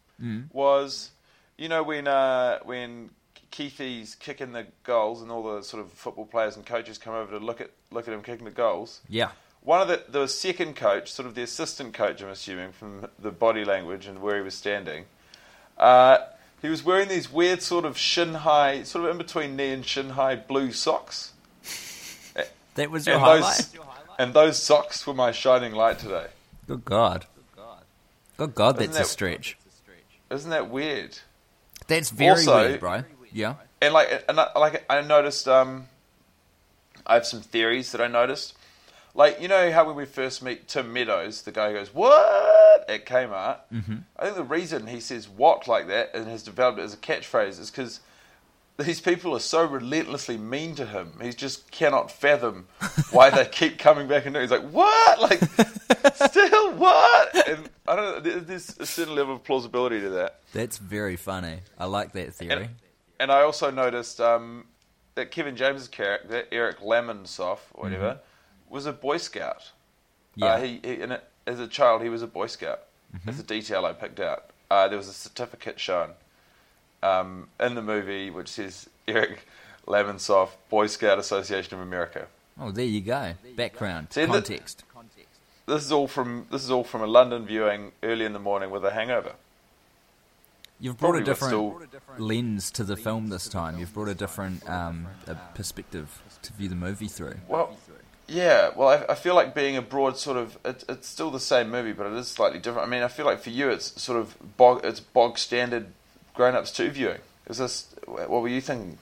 was, 0.53 1.11
you 1.59 1.69
know, 1.69 1.83
when 1.83 2.09
uh, 2.09 2.59
when 2.65 3.11
Keithy's 3.53 4.15
kicking 4.15 4.53
the 4.53 4.67
goals 4.83 5.23
and 5.23 5.31
all 5.31 5.43
the 5.57 5.63
sort 5.63 5.83
of 5.83 5.91
football 5.93 6.27
players 6.27 6.57
and 6.57 6.65
coaches 6.67 6.99
come 6.99 7.15
over 7.15 7.39
to 7.39 7.45
look 7.45 7.61
at 7.61 7.71
look 7.91 8.09
at 8.09 8.15
him 8.15 8.23
kicking 8.23 8.45
the 8.45 8.51
goals. 8.51 9.01
Yeah. 9.09 9.31
One 9.63 9.81
of 9.83 9.89
the 9.89 10.03
the 10.09 10.27
second 10.27 10.77
coach, 10.77 11.13
sort 11.13 11.27
of 11.27 11.35
the 11.35 11.43
assistant 11.43 11.93
coach, 11.95 12.23
I'm 12.23 12.29
assuming 12.29 12.73
from 12.73 13.09
the 13.19 13.31
body 13.31 13.65
language 13.65 14.07
and 14.07 14.21
where 14.23 14.37
he 14.37 14.43
was 14.43 14.55
standing, 14.55 15.05
uh, 15.77 16.19
he 16.63 16.69
was 16.69 16.83
wearing 16.85 17.09
these 17.09 17.31
weird 17.31 17.63
sort 17.63 17.85
of 17.85 17.99
shin 17.99 18.35
high, 18.35 18.83
sort 18.85 19.05
of 19.05 19.11
in 19.11 19.19
between 19.19 19.57
knee 19.57 19.73
and 19.73 19.85
shin 19.85 20.11
high 20.11 20.37
blue 20.37 20.73
socks, 20.73 21.33
That 22.75 22.91
was 22.91 23.07
your 23.07 23.17
and 23.17 23.25
highlight? 23.25 23.57
those 23.57 23.79
and 24.19 24.35
those 24.35 24.63
socks 24.63 25.07
were 25.07 25.15
my 25.15 25.33
shining 25.33 25.73
light 25.73 25.99
today. 25.99 26.27
Good 26.67 26.85
God. 26.85 27.27
Good 28.37 28.55
God, 28.55 28.77
that's 28.77 28.99
a 28.99 29.05
stretch. 29.05 29.57
Isn't 30.31 30.51
that 30.51 30.69
weird? 30.69 31.19
That's 31.87 32.11
very 32.11 32.31
Also- 32.31 32.57
weird, 32.69 32.81
bro. 32.81 33.05
Yeah. 33.33 33.55
and 33.81 33.93
like 33.95 34.25
and 34.29 34.41
I, 34.41 34.51
like 34.59 34.85
I 34.91 35.01
noticed 35.03 35.47
um 35.49 35.87
I 37.07 37.15
have 37.15 37.27
some 37.27 37.41
theories 37.41 37.93
that 37.93 38.01
I 38.01 38.07
noticed. 38.09 38.55
Like 39.15 39.41
you 39.41 39.49
know 39.49 39.71
how 39.73 39.87
when 39.87 39.95
we 39.97 40.05
first 40.05 40.43
meet 40.43 40.69
Tim 40.69 40.93
Meadows, 40.93 41.43
the 41.43 41.53
guy 41.53 41.73
goes 41.73 41.95
what 41.95 42.85
at 42.89 43.07
Kmart. 43.07 43.59
Mm-hmm. 43.73 43.97
I 44.19 44.25
think 44.25 44.37
the 44.37 44.45
reason 44.45 44.87
he 44.89 45.01
says 45.01 45.29
what 45.29 45.67
like 45.69 45.87
that 45.89 46.11
and 46.15 46.27
has 46.29 46.43
developed 46.43 46.79
it 46.79 46.83
as 46.83 46.95
a 46.95 46.99
catchphrase 46.99 47.59
is 47.61 47.71
because 47.71 48.01
these 48.79 49.01
people 49.01 49.35
are 49.35 49.41
so 49.41 49.65
relentlessly 49.65 50.37
mean 50.37 50.75
to 50.75 50.87
him. 50.87 51.13
He 51.23 51.31
just 51.31 51.71
cannot 51.71 52.11
fathom 52.11 52.67
why 53.11 53.31
they 53.31 53.47
keep 53.47 53.79
coming 53.79 54.07
back 54.07 54.27
and 54.27 54.35
doing. 54.35 54.45
He's 54.45 54.51
like 54.51 54.69
what 54.71 55.21
like 55.21 55.41
still 56.15 56.73
what? 56.75 57.49
And 57.49 57.71
I 57.89 57.97
don't 57.97 58.25
know. 58.25 58.41
There's 58.41 58.77
a 58.79 58.87
certain 58.87 59.15
level 59.15 59.37
of 59.37 59.45
plausibility 59.45 60.01
to 60.01 60.11
that. 60.11 60.41
That's 60.53 60.79
very 60.79 61.17
funny. 61.17 61.61
I 61.79 61.87
like 61.87 62.13
that 62.13 62.35
theory. 62.35 62.65
And, 62.65 62.71
and 63.19 63.33
I 63.33 63.43
also 63.43 63.71
noticed 63.71 64.21
um, 64.21 64.67
that 65.15 65.31
Kevin 65.31 65.57
James's 65.57 65.89
character, 65.89 66.45
Eric 66.53 66.81
Lamonsoff, 66.81 67.59
or 67.73 67.85
whatever, 67.85 68.21
was 68.69 68.87
a 68.87 68.93
Boy 68.93 69.17
Scout. 69.17 69.71
Mm-hmm. 70.39 70.43
Yeah. 70.43 70.47
Uh, 70.47 70.61
he, 70.61 70.81
he 70.83 71.01
in 71.03 71.13
a, 71.13 71.21
as 71.47 71.61
a 71.61 71.69
child, 71.69 72.03
he 72.03 72.11
was 72.11 72.23
a 72.23 72.27
Boy 72.27 72.47
Scout. 72.47 72.81
Mm-hmm. 73.15 73.27
That's 73.27 73.41
a 73.41 73.45
detail 73.45 73.87
I 73.87 73.93
picked 73.93 74.21
out. 74.21 74.51
Uh, 74.71 74.89
there 74.89 74.99
was 74.99 75.09
a 75.09 75.13
certificate 75.13 75.79
shown 75.81 76.11
um, 77.03 77.49
in 77.61 77.75
the 77.75 77.83
movie 77.83 78.31
which 78.31 78.49
says 78.49 78.89
Eric 79.09 79.47
Lamonsoff, 79.87 80.51
Boy 80.69 80.87
Scout 80.87 81.19
Association 81.19 81.75
of 81.75 81.81
America. 81.81 82.27
Oh, 82.61 82.71
there 82.71 82.85
you 82.85 83.01
go. 83.01 83.35
Background, 83.57 84.09
See, 84.11 84.23
the- 84.25 84.33
context. 84.33 84.83
This 85.67 85.85
is 85.85 85.91
all 85.91 86.07
from 86.07 86.47
this 86.53 86.63
is 86.63 86.71
all 86.71 86.85
from 86.85 87.03
a 87.03 87.07
London 87.09 87.45
viewing 87.45 87.91
early 88.05 88.25
in 88.25 88.33
the 88.33 88.39
morning 88.39 88.71
with 88.71 88.85
a 88.85 88.93
hangover. 88.93 89.33
You've 90.79 90.99
brought 90.99 91.11
a 91.17 91.25
Probably 91.25 91.25
different 91.33 91.51
still- 91.51 92.25
lens 92.25 92.71
to 92.73 92.85
the 92.85 92.97
film 92.97 93.31
this 93.31 93.49
time. 93.49 93.79
You've 93.79 93.95
brought 93.95 94.09
a 94.09 94.15
different 94.15 94.69
um, 94.69 95.07
a 95.27 95.35
perspective 95.55 96.23
to 96.43 96.53
view 96.53 96.69
the 96.69 96.75
movie 96.77 97.09
through. 97.09 97.37
Well, 97.49 97.77
yeah. 98.29 98.71
Well, 98.77 98.89
I, 98.89 99.13
I 99.13 99.15
feel 99.17 99.35
like 99.35 99.55
being 99.55 99.77
abroad, 99.77 100.19
sort 100.19 100.37
of, 100.37 100.59
it, 100.65 100.85
it's 100.89 101.09
still 101.09 101.31
the 101.31 101.41
same 101.41 101.71
movie, 101.71 101.93
but 101.93 102.07
it 102.07 102.13
is 102.13 102.29
slightly 102.29 102.59
different. 102.59 102.87
I 102.87 102.91
mean, 102.91 103.03
I 103.03 103.09
feel 103.09 103.25
like 103.27 103.41
for 103.41 103.51
you, 103.51 103.71
it's 103.71 104.01
sort 104.01 104.19
of 104.21 104.37
bog, 104.57 104.83
it's 104.85 105.01
bog 105.01 105.39
standard 105.39 105.87
grown-ups 106.37 106.71
too 106.71 106.91
viewing. 106.91 107.19
Is 107.49 107.59
this 107.59 107.95
what 108.07 108.31
were 108.31 108.49
you 108.49 108.61
thinking? 108.61 108.99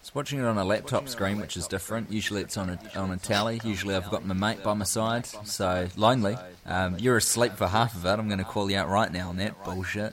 It's 0.00 0.14
watching 0.14 0.38
it 0.38 0.44
on 0.44 0.58
a 0.58 0.64
laptop 0.64 1.08
screen, 1.08 1.40
which 1.40 1.56
is 1.56 1.66
different. 1.66 2.12
Usually 2.12 2.42
it's 2.42 2.56
on 2.56 2.70
a 2.70 2.78
on 2.98 3.10
a 3.10 3.16
tally. 3.16 3.60
Usually 3.64 3.94
I've 3.94 4.10
got 4.10 4.24
my 4.24 4.34
mate 4.34 4.62
by 4.62 4.74
my 4.74 4.84
side, 4.84 5.26
so 5.44 5.88
lonely. 5.96 6.36
Um, 6.66 6.98
you're 6.98 7.16
asleep 7.16 7.52
for 7.52 7.66
half 7.66 7.94
of 7.94 8.04
it. 8.04 8.10
I'm 8.10 8.28
going 8.28 8.38
to 8.38 8.44
call 8.44 8.70
you 8.70 8.76
out 8.76 8.88
right 8.88 9.10
now 9.10 9.30
on 9.30 9.36
that 9.38 9.64
bullshit. 9.64 10.12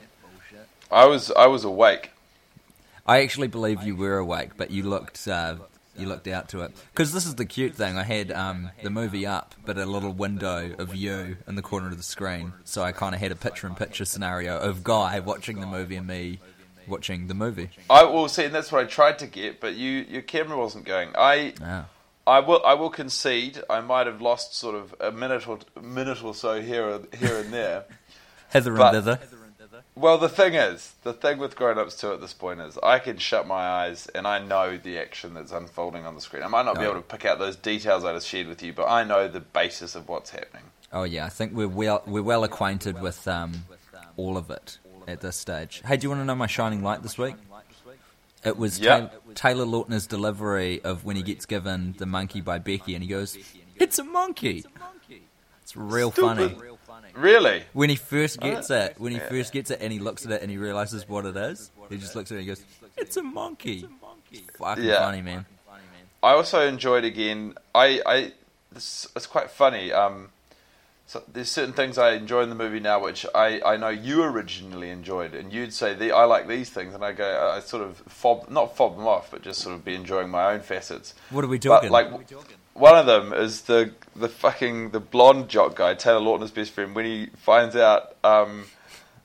I 0.90 1.06
was 1.06 1.30
I 1.32 1.46
was 1.46 1.64
awake. 1.64 2.10
I 3.06 3.22
actually 3.22 3.48
believe 3.48 3.82
you 3.82 3.96
were 3.96 4.16
awake, 4.18 4.50
but 4.56 4.70
you 4.70 4.84
looked 4.84 5.26
uh, 5.28 5.56
you 5.96 6.06
looked 6.06 6.26
out 6.28 6.48
to 6.50 6.62
it. 6.62 6.72
Because 6.92 7.12
this 7.12 7.26
is 7.26 7.34
the 7.34 7.44
cute 7.44 7.74
thing. 7.74 7.98
I 7.98 8.02
had 8.02 8.32
um, 8.32 8.70
the 8.82 8.90
movie 8.90 9.26
up, 9.26 9.54
but 9.64 9.78
a 9.78 9.86
little 9.86 10.12
window 10.12 10.74
of 10.78 10.94
you 10.94 11.36
in 11.46 11.54
the 11.54 11.62
corner 11.62 11.88
of 11.88 11.96
the 11.96 12.02
screen. 12.02 12.52
So 12.64 12.82
I 12.82 12.92
kind 12.92 13.14
of 13.14 13.20
had 13.20 13.32
a 13.32 13.36
picture-in-picture 13.36 14.04
scenario 14.04 14.58
of 14.58 14.82
Guy 14.82 15.20
watching 15.20 15.60
the 15.60 15.66
movie 15.66 15.96
and 15.96 16.06
me 16.06 16.38
watching 16.86 17.26
the 17.28 17.34
movie. 17.34 17.70
I 17.88 18.04
will 18.04 18.28
see, 18.28 18.44
and 18.44 18.54
that's 18.54 18.72
what 18.72 18.82
I 18.82 18.86
tried 18.86 19.18
to 19.20 19.26
get, 19.26 19.60
but 19.60 19.74
you 19.74 19.90
your 20.08 20.22
camera 20.22 20.58
wasn't 20.58 20.84
going. 20.84 21.10
I 21.16 21.54
Ah. 21.62 21.86
I 22.26 22.40
will 22.40 22.62
I 22.64 22.74
will 22.74 22.90
concede. 22.90 23.62
I 23.68 23.80
might 23.80 24.06
have 24.06 24.20
lost 24.20 24.54
sort 24.56 24.74
of 24.74 24.94
a 25.00 25.10
minute 25.12 25.46
or 25.48 25.58
minute 25.80 26.22
or 26.22 26.34
so 26.34 26.60
here 26.60 27.00
here 27.18 27.38
and 27.38 27.52
there. 27.52 27.84
Hither 28.52 28.74
and 28.76 28.92
thither. 28.92 29.18
Well, 29.94 30.16
the 30.16 30.28
thing 30.28 30.54
is, 30.54 30.94
the 31.02 31.12
thing 31.12 31.38
with 31.38 31.54
grown 31.54 31.78
ups 31.78 31.96
too 32.00 32.12
at 32.12 32.20
this 32.20 32.32
point 32.32 32.60
is 32.60 32.78
I 32.82 32.98
can 32.98 33.18
shut 33.18 33.46
my 33.46 33.66
eyes 33.68 34.06
and 34.14 34.26
I 34.26 34.38
know 34.38 34.78
the 34.78 34.98
action 34.98 35.34
that's 35.34 35.52
unfolding 35.52 36.06
on 36.06 36.14
the 36.14 36.20
screen. 36.22 36.42
I 36.42 36.48
might 36.48 36.64
not 36.64 36.76
be 36.78 36.86
Oh. 36.86 36.92
able 36.92 36.94
to 36.96 37.02
pick 37.02 37.26
out 37.26 37.38
those 37.38 37.56
details 37.56 38.02
I 38.04 38.14
just 38.14 38.26
shared 38.26 38.46
with 38.46 38.62
you, 38.62 38.72
but 38.72 38.86
I 38.88 39.04
know 39.04 39.28
the 39.28 39.40
basis 39.40 39.94
of 39.94 40.08
what's 40.08 40.30
happening. 40.30 40.62
Oh 40.94 41.02
yeah, 41.04 41.26
I 41.26 41.28
think 41.28 41.52
we're 41.54 41.68
well 41.68 42.02
we're 42.06 42.22
well 42.22 42.42
acquainted 42.44 43.00
with 43.02 43.26
um, 43.28 43.64
all 44.16 44.36
of 44.38 44.50
it 44.50 44.78
at 45.06 45.20
this 45.20 45.36
stage. 45.36 45.82
Hey, 45.84 45.96
do 45.98 46.04
you 46.04 46.08
want 46.10 46.20
to 46.22 46.24
know 46.24 46.34
my 46.34 46.46
shining 46.46 46.82
light 46.82 47.02
this 47.02 47.18
week? 47.18 47.34
It 48.44 48.56
was 48.56 48.78
Yeah. 48.78 48.96
Taylor, 48.96 49.10
Taylor 49.34 49.64
Lautner's 49.66 50.06
delivery 50.06 50.82
of 50.82 51.04
when 51.04 51.16
he 51.16 51.22
gets 51.22 51.44
given 51.46 51.94
the 51.98 52.06
monkey 52.06 52.40
by 52.40 52.58
Becky, 52.58 52.94
and 52.94 53.02
he 53.04 53.08
goes, 53.08 53.36
"It's 53.76 53.98
a 53.98 54.04
monkey." 54.04 54.64
It's 55.62 55.76
real 55.76 56.10
funny. 56.10 56.56
Really? 57.14 57.64
When 57.72 57.90
he 57.90 57.96
first 57.96 58.40
gets 58.40 58.70
Uh, 58.70 58.90
it, 58.90 59.00
when 59.00 59.12
he 59.12 59.18
first 59.18 59.52
gets 59.52 59.70
it, 59.70 59.80
and 59.80 59.92
he 59.92 59.98
looks 59.98 60.24
at 60.24 60.32
it 60.32 60.42
and 60.42 60.50
he 60.50 60.56
realizes 60.58 61.08
what 61.08 61.26
it 61.26 61.36
is, 61.36 61.70
he 61.90 61.98
just 61.98 62.14
looks 62.16 62.30
at 62.30 62.36
it 62.36 62.40
and 62.40 62.48
he 62.48 62.54
goes, 62.54 62.64
"It's 62.96 63.16
a 63.16 63.22
monkey." 63.22 63.74
It's 63.74 63.84
a 63.84 63.88
monkey. 64.06 64.44
fucking 64.58 64.84
Yeah. 64.84 64.98
funny, 65.00 65.22
man. 65.22 65.44
I 66.22 66.32
also 66.34 66.66
enjoyed 66.66 67.04
again. 67.04 67.54
I, 67.74 68.00
I 68.06 68.32
this, 68.70 69.06
it's 69.16 69.26
quite 69.26 69.50
funny. 69.50 69.92
Um, 69.92 70.28
so 71.06 71.22
there's 71.30 71.50
certain 71.50 71.74
things 71.74 71.98
I 71.98 72.12
enjoy 72.12 72.42
in 72.42 72.48
the 72.48 72.54
movie 72.54 72.80
now, 72.80 73.00
which 73.02 73.26
I, 73.34 73.60
I 73.66 73.76
know 73.76 73.88
you 73.90 74.22
originally 74.22 74.88
enjoyed, 74.90 75.34
and 75.34 75.52
you'd 75.52 75.74
say 75.74 75.92
the 75.94 76.12
I 76.12 76.24
like 76.24 76.46
these 76.48 76.70
things, 76.70 76.94
and 76.94 77.04
I 77.04 77.12
go 77.12 77.52
I 77.54 77.60
sort 77.60 77.82
of 77.82 77.98
fob 78.08 78.48
not 78.48 78.76
fob 78.76 78.96
them 78.96 79.06
off, 79.06 79.30
but 79.32 79.42
just 79.42 79.60
sort 79.60 79.74
of 79.74 79.84
be 79.84 79.94
enjoying 79.94 80.30
my 80.30 80.52
own 80.54 80.60
facets. 80.60 81.12
What 81.30 81.44
are 81.44 81.48
we 81.48 81.58
But 81.58 81.82
talking? 81.82 81.90
like 81.90 82.08
one 82.74 82.96
of 82.96 83.06
them 83.06 83.32
is 83.32 83.62
the 83.62 83.92
the 84.16 84.28
fucking 84.28 84.90
the 84.90 85.00
blonde 85.00 85.48
jock 85.48 85.76
guy, 85.76 85.94
Taylor 85.94 86.20
Lautner's 86.20 86.50
best 86.50 86.72
friend, 86.72 86.94
when 86.94 87.04
he 87.04 87.26
finds 87.38 87.76
out 87.76 88.16
um, 88.24 88.64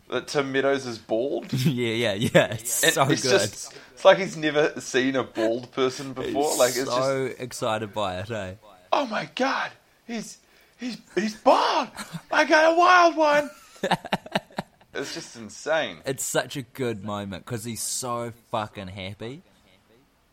that 0.09 0.27
Tim 0.27 0.51
Meadows 0.51 0.85
is 0.85 0.97
bald. 0.97 1.51
yeah, 1.65 1.93
yeah, 1.93 2.13
yeah. 2.13 2.53
It's 2.53 2.83
And 2.83 2.93
so 2.93 3.03
it's 3.09 3.23
good. 3.23 3.31
just 3.31 3.73
it's 3.93 4.05
like 4.05 4.17
he's 4.17 4.37
never 4.37 4.79
seen 4.79 5.15
a 5.15 5.23
bald 5.23 5.71
person 5.71 6.13
before. 6.13 6.49
He's 6.49 6.59
like 6.59 6.69
it's 6.69 6.85
just 6.85 6.91
so 6.91 7.29
excited 7.39 7.93
by 7.93 8.19
it, 8.19 8.31
eh? 8.31 8.53
oh 8.93 9.05
my 9.07 9.29
god, 9.35 9.71
he's 10.05 10.37
he's 10.77 10.97
he's 11.15 11.35
bald. 11.35 11.89
I 12.31 12.45
got 12.45 12.73
a 12.73 12.77
wild 12.77 13.15
one. 13.17 13.49
it's 14.93 15.13
just 15.13 15.35
insane. 15.35 15.97
It's 16.05 16.23
such 16.23 16.55
a 16.57 16.61
good 16.61 17.03
moment 17.03 17.45
because 17.45 17.63
he's 17.63 17.81
so 17.81 18.33
fucking 18.51 18.87
happy. 18.87 19.43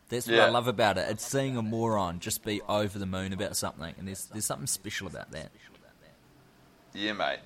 That's 0.09 0.27
what 0.27 0.35
Yeah. 0.35 0.45
I 0.45 0.49
love 0.49 0.67
about 0.67 0.97
it. 0.97 1.09
It's 1.09 1.25
seeing 1.25 1.57
a 1.57 1.61
moron 1.61 2.19
just 2.19 2.43
be 2.43 2.61
over 2.69 2.99
the 2.99 3.05
moon 3.05 3.33
about 3.33 3.55
something, 3.55 3.95
and 3.97 4.07
there's 4.07 4.25
there's 4.25 4.45
something 4.45 4.67
special 4.67 5.07
about 5.07 5.31
that. 5.31 5.51
Yeah, 6.93 7.13
mate. 7.13 7.39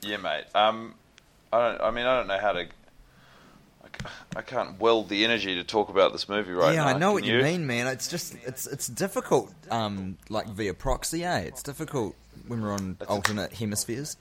Yeah, 0.00 0.16
mate. 0.16 0.44
Um, 0.54 0.94
I 1.52 1.58
don't. 1.58 1.80
I 1.82 1.90
mean, 1.90 2.06
I 2.06 2.16
don't 2.16 2.26
know 2.26 2.38
how 2.38 2.52
to. 2.52 2.66
I 3.84 4.08
I 4.36 4.42
can't 4.42 4.80
weld 4.80 5.08
the 5.08 5.24
energy 5.24 5.54
to 5.56 5.64
talk 5.64 5.90
about 5.90 6.12
this 6.12 6.28
movie 6.28 6.52
right 6.52 6.74
yeah, 6.74 6.80
now. 6.82 6.88
Yeah, 6.88 6.94
I 6.94 6.98
know 6.98 7.08
Can 7.08 7.14
what 7.14 7.24
you, 7.24 7.42
mean, 7.42 7.66
man. 7.66 7.86
It's 7.86 8.08
just 8.08 8.34
it's 8.46 8.66
it's 8.66 8.86
difficult, 8.86 9.52
um, 9.70 10.16
like 10.28 10.46
via 10.48 10.72
proxy. 10.72 11.24
Eh? 11.24 11.40
It's 11.40 11.62
difficult 11.62 12.14
when 12.46 12.62
we're 12.62 12.72
on 12.72 12.96
alternate 13.08 13.52
hemispheres. 13.52 14.16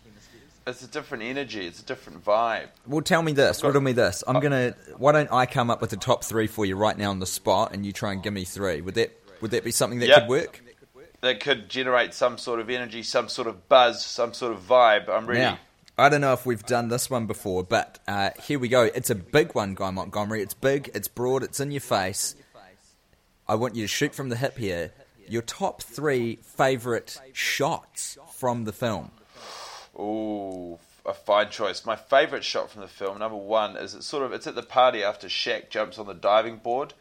It's 0.67 0.83
a 0.83 0.87
different 0.87 1.23
energy. 1.23 1.65
It's 1.65 1.79
a 1.81 1.85
different 1.85 2.23
vibe. 2.23 2.67
Well, 2.85 3.01
tell 3.01 3.21
me 3.23 3.31
this. 3.33 3.63
Riddle 3.63 3.81
me 3.81 3.93
this. 3.93 4.23
I'm 4.27 4.39
gonna. 4.39 4.75
Why 4.97 5.11
don't 5.11 5.31
I 5.31 5.45
come 5.45 5.69
up 5.71 5.81
with 5.81 5.89
the 5.89 5.97
top 5.97 6.23
three 6.23 6.47
for 6.47 6.65
you 6.65 6.75
right 6.75 6.97
now 6.97 7.09
on 7.09 7.19
the 7.19 7.25
spot, 7.25 7.73
and 7.73 7.85
you 7.85 7.91
try 7.91 8.11
and 8.11 8.21
give 8.21 8.33
me 8.33 8.45
three? 8.45 8.81
Would 8.81 8.95
that 8.95 9.19
would 9.41 9.51
that 9.51 9.63
be 9.63 9.71
something 9.71 9.99
that 9.99 10.07
Yep. 10.07 10.19
could 10.21 10.29
work? 10.29 10.63
That 11.21 11.39
could 11.39 11.69
generate 11.69 12.13
some 12.13 12.37
sort 12.37 12.59
of 12.59 12.69
energy, 12.69 13.03
some 13.03 13.27
sort 13.29 13.47
of 13.47 13.67
buzz, 13.69 14.03
some 14.05 14.33
sort 14.33 14.53
of 14.53 14.59
vibe. 14.61 15.09
I'm 15.09 15.27
ready. 15.27 15.41
Now, 15.41 15.59
I 15.97 16.09
don't 16.09 16.21
know 16.21 16.33
if 16.33 16.45
we've 16.45 16.63
done 16.65 16.87
this 16.87 17.09
one 17.09 17.27
before, 17.27 17.63
but 17.63 17.99
uh, 18.07 18.31
here 18.43 18.57
we 18.57 18.69
go. 18.69 18.83
It's 18.83 19.09
a 19.11 19.15
big 19.15 19.53
one, 19.53 19.75
Guy 19.75 19.91
Montgomery. 19.91 20.41
It's 20.41 20.55
big, 20.55 20.89
it's 20.95 21.07
broad, 21.07 21.43
it's 21.43 21.59
in 21.59 21.69
your 21.71 21.81
face. 21.81 22.35
I 23.47 23.55
want 23.55 23.75
you 23.75 23.83
to 23.83 23.87
shoot 23.87 24.15
from 24.15 24.29
the 24.29 24.35
hip 24.35 24.57
here. 24.57 24.91
Your 25.27 25.41
top 25.43 25.83
three 25.83 26.37
favourite 26.37 27.19
shots 27.33 28.17
from 28.33 28.63
the 28.65 28.71
film. 28.73 29.11
Ooh, 29.99 30.79
a 31.05 31.13
fine 31.13 31.49
choice. 31.49 31.85
My 31.85 31.95
favourite 31.95 32.43
shot 32.43 32.71
from 32.71 32.81
the 32.81 32.87
film, 32.87 33.19
number 33.19 33.37
one, 33.37 33.75
is 33.77 33.93
it's 33.95 34.05
sort 34.05 34.23
of 34.23 34.31
it's 34.33 34.47
at 34.47 34.55
the 34.55 34.63
party 34.63 35.03
after 35.03 35.27
Shaq 35.27 35.69
jumps 35.69 35.97
on 35.97 36.05
the 36.07 36.13
diving 36.13 36.57
board, 36.57 36.93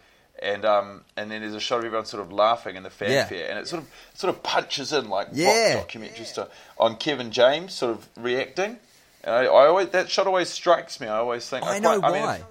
and 0.43 0.65
um 0.65 1.03
and 1.17 1.31
then 1.31 1.43
there's 1.43 1.55
a 1.55 1.61
shot 1.61 1.79
of 1.81 1.85
everyone 1.85 2.07
sort 2.07 2.23
of 2.23 2.33
laughing 2.33 2.77
in 2.77 2.83
the 2.83 2.91
fanfare, 2.91 3.49
and 3.49 3.59
it 3.59 3.69
sort 3.69 3.83
of 3.83 3.89
sort 4.15 4.35
of 4.35 4.43
punches 4.43 4.93
in 4.93 5.09
like 5.09 5.29
Yeah. 5.33 5.75
documentary 5.75 6.25
stuff 6.25 6.49
on 6.79 6.97
Kevin 6.97 7.31
James 7.31 7.75
sort 7.75 7.93
of 7.97 8.09
reacting. 8.17 8.79
And 9.23 9.35
I, 9.35 9.45
I 9.45 9.67
always 9.67 9.91
that 9.91 10.11
shot 10.11 10.27
always 10.27 10.49
strikes 10.49 10.99
me. 11.01 11.07
I 11.07 11.19
always 11.19 11.49
think 11.49 11.65
I 11.65 11.79
know 11.79 12.01
quite- 12.01 12.13
mean, 12.13 12.23
why. 12.23 12.43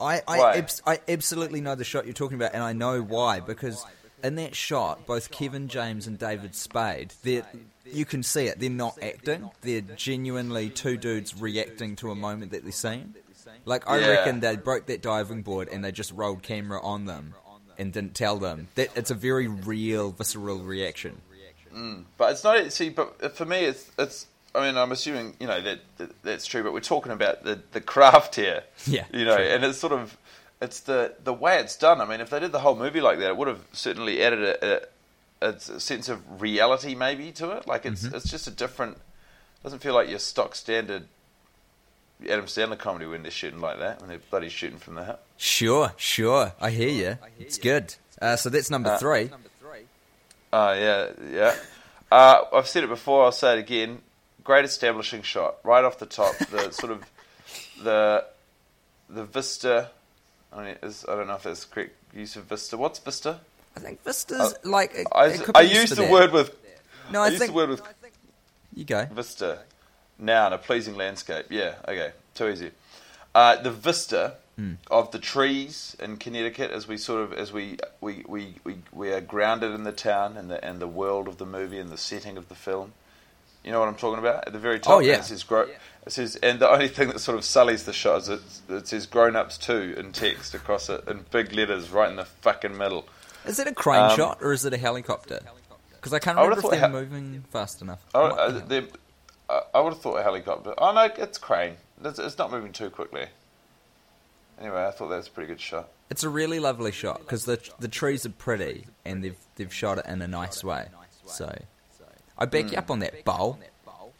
I 0.00 0.22
I, 0.28 0.38
Why? 0.38 0.56
abs- 0.58 0.80
I 0.86 1.00
absolutely 1.08 1.60
know 1.60 1.74
the 1.74 1.82
shot 1.84 2.04
you're 2.04 2.14
talking 2.14 2.36
about, 2.36 2.54
and 2.54 2.62
I 2.62 2.72
know 2.72 3.00
why 3.02 3.40
because 3.40 3.84
in 4.22 4.34
that 4.36 4.54
shot, 4.56 5.06
both 5.06 5.30
Kevin 5.30 5.68
James 5.68 6.06
and 6.06 6.18
David 6.18 6.54
Spade, 6.54 7.12
they 7.22 7.42
you 7.84 8.04
can 8.04 8.22
see 8.22 8.46
it. 8.46 8.58
They're 8.60 8.70
not 8.70 8.98
acting; 9.02 9.50
they're 9.62 9.80
genuinely 9.80 10.70
two 10.70 10.96
dudes 10.96 11.40
reacting 11.40 11.96
to 11.96 12.10
a 12.10 12.14
moment 12.14 12.52
that 12.52 12.62
they're 12.62 12.72
seeing. 12.72 13.14
Like 13.64 13.88
I 13.88 13.98
Yeah. 13.98 14.08
reckon 14.08 14.40
they 14.40 14.56
broke 14.56 14.86
that 14.86 15.02
diving 15.02 15.42
board 15.42 15.68
and 15.68 15.84
they 15.84 15.92
just 15.92 16.12
rolled 16.12 16.42
camera 16.42 16.80
on 16.82 17.06
them 17.06 17.34
and 17.78 17.92
didn't 17.92 18.14
tell 18.14 18.36
them. 18.38 18.68
That 18.74 18.90
it's 18.96 19.10
a 19.10 19.14
very 19.14 19.46
real, 19.48 20.10
visceral 20.10 20.58
reaction. 20.58 21.20
Mm. 21.74 22.04
But 22.16 22.32
it's 22.32 22.44
not. 22.44 22.72
See, 22.72 22.88
but 22.90 23.36
for 23.36 23.44
me, 23.44 23.64
it's 23.64 23.90
it's. 23.98 24.26
I 24.54 24.66
mean, 24.66 24.76
I'm 24.76 24.90
assuming 24.90 25.36
you 25.38 25.46
know 25.46 25.60
that, 25.60 25.80
that 25.98 26.22
that's 26.22 26.46
true, 26.46 26.62
but 26.62 26.72
we're 26.72 26.80
talking 26.80 27.12
about 27.12 27.44
the 27.44 27.60
the 27.72 27.80
craft 27.80 28.34
here. 28.36 28.64
Yeah, 28.86 29.04
you 29.12 29.24
know, 29.24 29.36
true. 29.36 29.44
and 29.44 29.64
it's 29.64 29.78
sort 29.78 29.92
of 29.92 30.16
it's 30.60 30.80
the 30.80 31.14
the 31.22 31.32
way 31.32 31.58
it's 31.58 31.76
done. 31.76 32.00
I 32.00 32.04
mean, 32.04 32.20
if 32.20 32.30
they 32.30 32.40
did 32.40 32.52
the 32.52 32.60
whole 32.60 32.76
movie 32.76 33.00
like 33.00 33.18
that, 33.18 33.28
it 33.28 33.36
would 33.36 33.48
have 33.48 33.64
certainly 33.72 34.22
added 34.22 34.42
a, 34.42 34.82
a, 35.40 35.48
a 35.48 35.60
sense 35.60 36.08
of 36.08 36.40
reality 36.40 36.94
maybe 36.94 37.32
to 37.32 37.50
it. 37.52 37.66
Like 37.66 37.86
it's 37.86 38.04
it's 38.04 38.30
just 38.30 38.46
a 38.46 38.50
different. 38.50 38.98
Doesn't 39.62 39.80
feel 39.80 39.94
like 39.94 40.08
your 40.08 40.20
stock 40.20 40.54
standard 40.54 41.04
Adam 42.28 42.46
Sandler 42.46 42.78
comedy 42.78 43.06
when 43.06 43.22
they're 43.22 43.30
shooting 43.30 43.60
like 43.60 43.78
that 43.78 44.00
when 44.00 44.08
they're 44.08 44.20
bloody 44.30 44.48
shooting 44.48 44.78
from 44.78 44.94
the 44.94 45.04
hip. 45.04 45.20
Sure, 45.36 45.92
sure, 45.96 46.52
I 46.60 46.70
hear 46.70 46.88
you. 46.88 47.18
It's 47.38 47.58
good. 47.58 47.94
Uh, 48.20 48.36
so 48.36 48.50
that's 48.50 48.70
number 48.70 48.96
three. 48.98 49.30
Oh 50.52 50.72
yeah, 50.72 51.10
yeah. 51.30 51.54
Uh, 52.10 52.44
I've 52.52 52.66
said 52.66 52.84
it 52.84 52.88
before. 52.88 53.24
I'll 53.24 53.32
say 53.32 53.56
it 53.56 53.60
again. 53.60 54.00
Great 54.42 54.64
establishing 54.64 55.22
shot, 55.22 55.56
right 55.62 55.84
off 55.84 55.98
the 55.98 56.06
top. 56.06 56.36
The 56.38 56.70
sort 56.72 56.92
of 56.92 57.04
the 57.82 58.24
the 59.08 59.24
vista 59.24 59.90
I 60.52 60.64
mean, 60.64 60.76
is, 60.82 61.04
I 61.08 61.14
don't 61.14 61.26
know 61.26 61.34
if 61.34 61.42
that's 61.42 61.64
the 61.64 61.74
correct 61.74 61.94
use 62.14 62.36
of 62.36 62.44
Vista. 62.44 62.76
What's 62.76 62.98
Vista? 62.98 63.40
I 63.76 63.80
think 63.80 64.02
Vista's 64.02 64.54
like. 64.64 64.94
It, 64.94 65.06
I, 65.12 65.26
it 65.26 65.50
I 65.54 65.60
used 65.62 65.74
used 65.74 65.92
the 65.96 66.02
that. 66.02 66.10
word 66.10 66.32
with. 66.32 66.50
No, 67.12 67.20
I, 67.22 67.26
I 67.26 67.28
used 67.28 67.38
think 67.40 67.52
the 67.52 67.56
word 67.56 67.68
with 67.70 67.82
you 68.74 68.84
go. 68.84 69.04
Vista. 69.06 69.60
Noun, 70.18 70.52
a 70.52 70.58
pleasing 70.58 70.96
landscape. 70.96 71.46
Yeah, 71.50 71.74
okay, 71.86 72.10
too 72.34 72.48
easy. 72.48 72.70
Uh, 73.34 73.56
the 73.56 73.70
vista 73.70 74.34
Hmm. 74.56 74.72
of 74.90 75.12
the 75.12 75.20
trees 75.20 75.96
in 76.00 76.16
Connecticut, 76.16 76.72
as 76.72 76.88
we 76.88 76.96
sort 76.96 77.22
of 77.22 77.32
as 77.32 77.52
we 77.52 77.78
we, 78.00 78.24
we, 78.26 78.54
we 78.64 78.78
we 78.90 79.12
are 79.12 79.20
grounded 79.20 79.70
in 79.72 79.84
the 79.84 79.92
town 79.92 80.36
and 80.36 80.50
the 80.50 80.64
and 80.64 80.80
the 80.80 80.88
world 80.88 81.28
of 81.28 81.38
the 81.38 81.46
movie 81.46 81.78
and 81.78 81.90
the 81.90 81.96
setting 81.96 82.36
of 82.36 82.48
the 82.48 82.56
film. 82.56 82.92
You 83.68 83.72
know 83.74 83.80
what 83.80 83.88
I'm 83.90 83.96
talking 83.96 84.18
about? 84.18 84.46
At 84.46 84.54
the 84.54 84.58
very 84.58 84.80
top, 84.80 84.94
Oh, 84.94 84.98
yeah. 85.00 85.18
it 85.18 85.24
says, 85.24 85.42
gro- 85.42 85.68
it 86.06 86.10
says, 86.10 86.36
and 86.36 86.58
the 86.58 86.70
only 86.70 86.88
thing 86.88 87.08
that 87.08 87.18
sort 87.18 87.36
of 87.36 87.44
sullies 87.44 87.84
the 87.84 87.92
shot 87.92 88.22
is 88.22 88.28
it, 88.30 88.40
it 88.70 88.88
says 88.88 89.04
"grown 89.04 89.36
ups 89.36 89.58
too" 89.58 89.94
in 89.98 90.12
text 90.12 90.54
across 90.54 90.88
it 90.88 91.06
in 91.06 91.26
big 91.30 91.52
letters 91.52 91.90
right 91.90 92.08
in 92.08 92.16
the 92.16 92.24
fucking 92.24 92.74
middle. 92.78 93.06
Is 93.44 93.58
it 93.58 93.66
a 93.66 93.74
crane 93.74 94.04
Um, 94.04 94.16
shot 94.16 94.38
or 94.40 94.54
is 94.54 94.64
it 94.64 94.72
a 94.72 94.78
helicopter? 94.78 95.40
Because 95.96 96.14
I 96.14 96.18
can't 96.18 96.38
I 96.38 96.44
remember 96.44 96.64
if 96.64 96.70
they're 96.70 96.80
hel- 96.80 96.88
moving 96.88 97.44
fast 97.50 97.82
enough. 97.82 98.00
Oh, 98.14 98.30
Might 98.30 98.38
uh, 98.38 98.50
they- 98.66 98.88
I 99.50 99.62
I 99.74 99.80
would 99.80 99.92
have 99.92 100.00
thought 100.00 100.16
a 100.16 100.22
helicopter. 100.22 100.72
Oh 100.78 100.92
no, 100.92 101.02
it's 101.18 101.36
crane. 101.36 101.76
It's, 102.02 102.18
it's 102.18 102.38
not 102.38 102.50
moving 102.50 102.72
too 102.72 102.88
quickly. 102.88 103.26
Anyway, 104.58 104.82
I 104.82 104.90
thought 104.92 105.08
that 105.08 105.16
was 105.16 105.26
a 105.28 105.30
pretty 105.30 105.48
good 105.48 105.60
shot. 105.60 105.88
It's 106.08 106.24
a 106.24 106.28
really 106.30 106.58
lovely 106.58 106.90
shot 106.92 107.20
because 107.20 107.44
the 107.44 107.60
the 107.78 107.88
trees 107.88 108.24
are 108.24 108.30
pretty 108.30 108.86
and 109.04 109.22
they've 109.22 109.36
they've 109.56 109.72
shot 109.74 109.98
it 109.98 110.06
in 110.06 110.22
a 110.22 110.26
nice 110.28 110.64
way. 110.64 110.86
So 111.26 111.54
I 112.38 112.44
back 112.46 112.70
you 112.72 112.78
up 112.78 112.90
on 112.90 113.00
that 113.00 113.24
bowl. 113.24 113.58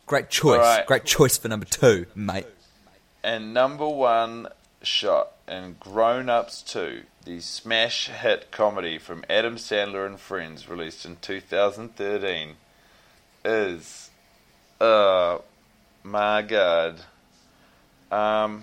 Great 0.07 0.31
choice, 0.31 0.57
Hmm. 0.57 0.63
Alright. 0.63 0.87
great 0.87 1.05
choice 1.05 1.37
for 1.39 1.49
number 1.49 1.67
two, 1.67 2.07
mate. 2.15 2.47
And 3.23 3.53
number 3.53 3.87
one 3.89 4.49
shot 4.83 5.33
in 5.47 5.77
Grown 5.81 6.29
Ups 6.29 6.63
2, 6.63 7.03
the 7.25 7.41
smash 7.41 8.09
hit 8.09 8.51
comedy 8.51 8.97
from 8.99 9.25
Adam 9.29 9.57
Sandler 9.57 10.07
and 10.07 10.19
Friends, 10.19 10.69
released 10.69 11.05
in 11.05 11.17
2013, 11.21 12.57
is. 13.45 14.11
Oh 14.81 15.43
my 16.03 16.43
god. 16.43 17.01
Um. 18.11 18.63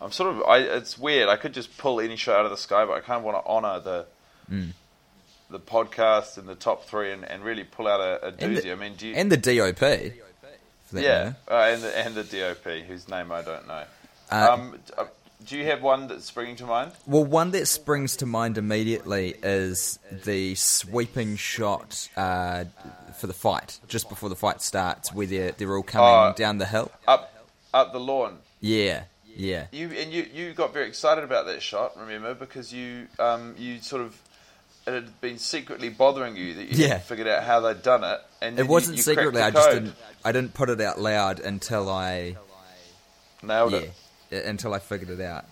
I'm 0.00 0.12
sort 0.12 0.34
of. 0.34 0.42
I. 0.42 0.58
It's 0.58 0.98
weird. 0.98 1.28
I 1.28 1.36
could 1.36 1.52
just 1.52 1.76
pull 1.78 2.00
any 2.00 2.16
shot 2.16 2.38
out 2.40 2.44
of 2.46 2.50
the 2.50 2.56
sky, 2.56 2.84
but 2.84 2.92
I 2.94 3.00
kind 3.00 3.18
of 3.18 3.24
want 3.24 3.44
to 3.44 3.48
honor 3.48 3.80
the. 3.80 4.06
The 5.50 5.58
podcast 5.58 6.36
and 6.36 6.46
the 6.48 6.54
top 6.54 6.84
three, 6.84 7.10
and, 7.12 7.24
and 7.24 7.42
really 7.42 7.64
pull 7.64 7.88
out 7.88 8.00
a, 8.00 8.26
a 8.28 8.32
doozy. 8.32 8.62
the, 8.64 8.72
I 8.72 8.74
mean, 8.74 8.94
do 8.96 9.06
you, 9.08 9.14
and 9.14 9.32
the 9.32 9.36
DOP. 9.38 9.80
yeah, 10.92 11.32
uh, 11.50 11.54
and 11.54 11.82
the 11.82 11.98
and 11.98 12.14
the 12.14 12.24
DOP, 12.24 12.64
whose 12.86 13.08
name 13.08 13.32
I 13.32 13.42
don't 13.42 13.66
know. 13.66 13.84
Uh, 14.30 14.48
um, 14.52 14.78
uh, 14.96 15.04
do 15.46 15.56
you 15.56 15.64
have 15.64 15.82
one 15.82 16.08
that's 16.08 16.26
springing 16.26 16.56
to 16.56 16.66
mind? 16.66 16.92
Well, 17.06 17.24
one 17.24 17.52
that 17.52 17.66
springs 17.66 18.16
to 18.16 18.26
mind 18.26 18.58
immediately 18.58 19.36
is 19.42 19.98
the 20.24 20.54
sweeping 20.54 21.36
shot 21.36 22.08
uh, 22.16 22.64
for 23.18 23.26
the 23.26 23.32
fight, 23.32 23.78
just 23.88 24.08
before 24.10 24.28
the 24.28 24.36
fight 24.36 24.60
starts, 24.60 25.14
where 25.14 25.26
they're, 25.26 25.52
they're 25.52 25.74
all 25.76 25.82
coming 25.82 26.08
Oh. 26.10 26.34
down 26.36 26.58
the 26.58 26.66
hill. 26.66 26.90
Up, 27.06 27.32
up 27.72 27.92
the 27.92 28.00
lawn. 28.00 28.38
Yeah, 28.60 29.04
yeah. 29.34 29.66
You 29.72 29.90
and 29.92 30.12
you, 30.12 30.26
you 30.34 30.52
got 30.52 30.74
very 30.74 30.88
excited 30.88 31.24
about 31.24 31.46
that 31.46 31.62
shot. 31.62 31.96
Remember, 31.98 32.34
because 32.34 32.70
you, 32.72 33.06
um, 33.18 33.54
you 33.56 33.80
sort 33.80 34.02
of. 34.02 34.20
It 34.88 34.94
had 34.94 35.20
been 35.20 35.36
secretly 35.38 35.90
bothering 35.90 36.34
you 36.36 36.54
that 36.54 36.68
you 36.68 36.86
Yeah. 36.86 36.98
figured 36.98 37.28
out 37.28 37.44
how 37.44 37.60
they'd 37.60 37.82
done 37.82 38.04
it, 38.04 38.20
and 38.40 38.58
It 38.58 38.66
wasn't 38.66 38.96
you 38.96 39.02
cracked 39.04 39.18
secretly. 39.18 39.42
I 39.42 39.50
just 39.50 39.70
didn't. 39.70 39.94
I 40.24 40.32
didn't 40.32 40.54
put 40.54 40.70
it 40.70 40.80
out 40.80 40.98
loud 40.98 41.40
until 41.40 41.90
I 41.90 42.36
nailed 43.42 43.72
yeah, 43.72 43.80
it. 44.30 44.44
until 44.46 44.72
I 44.72 44.78
figured 44.78 45.10
it 45.10 45.20
out. 45.20 45.44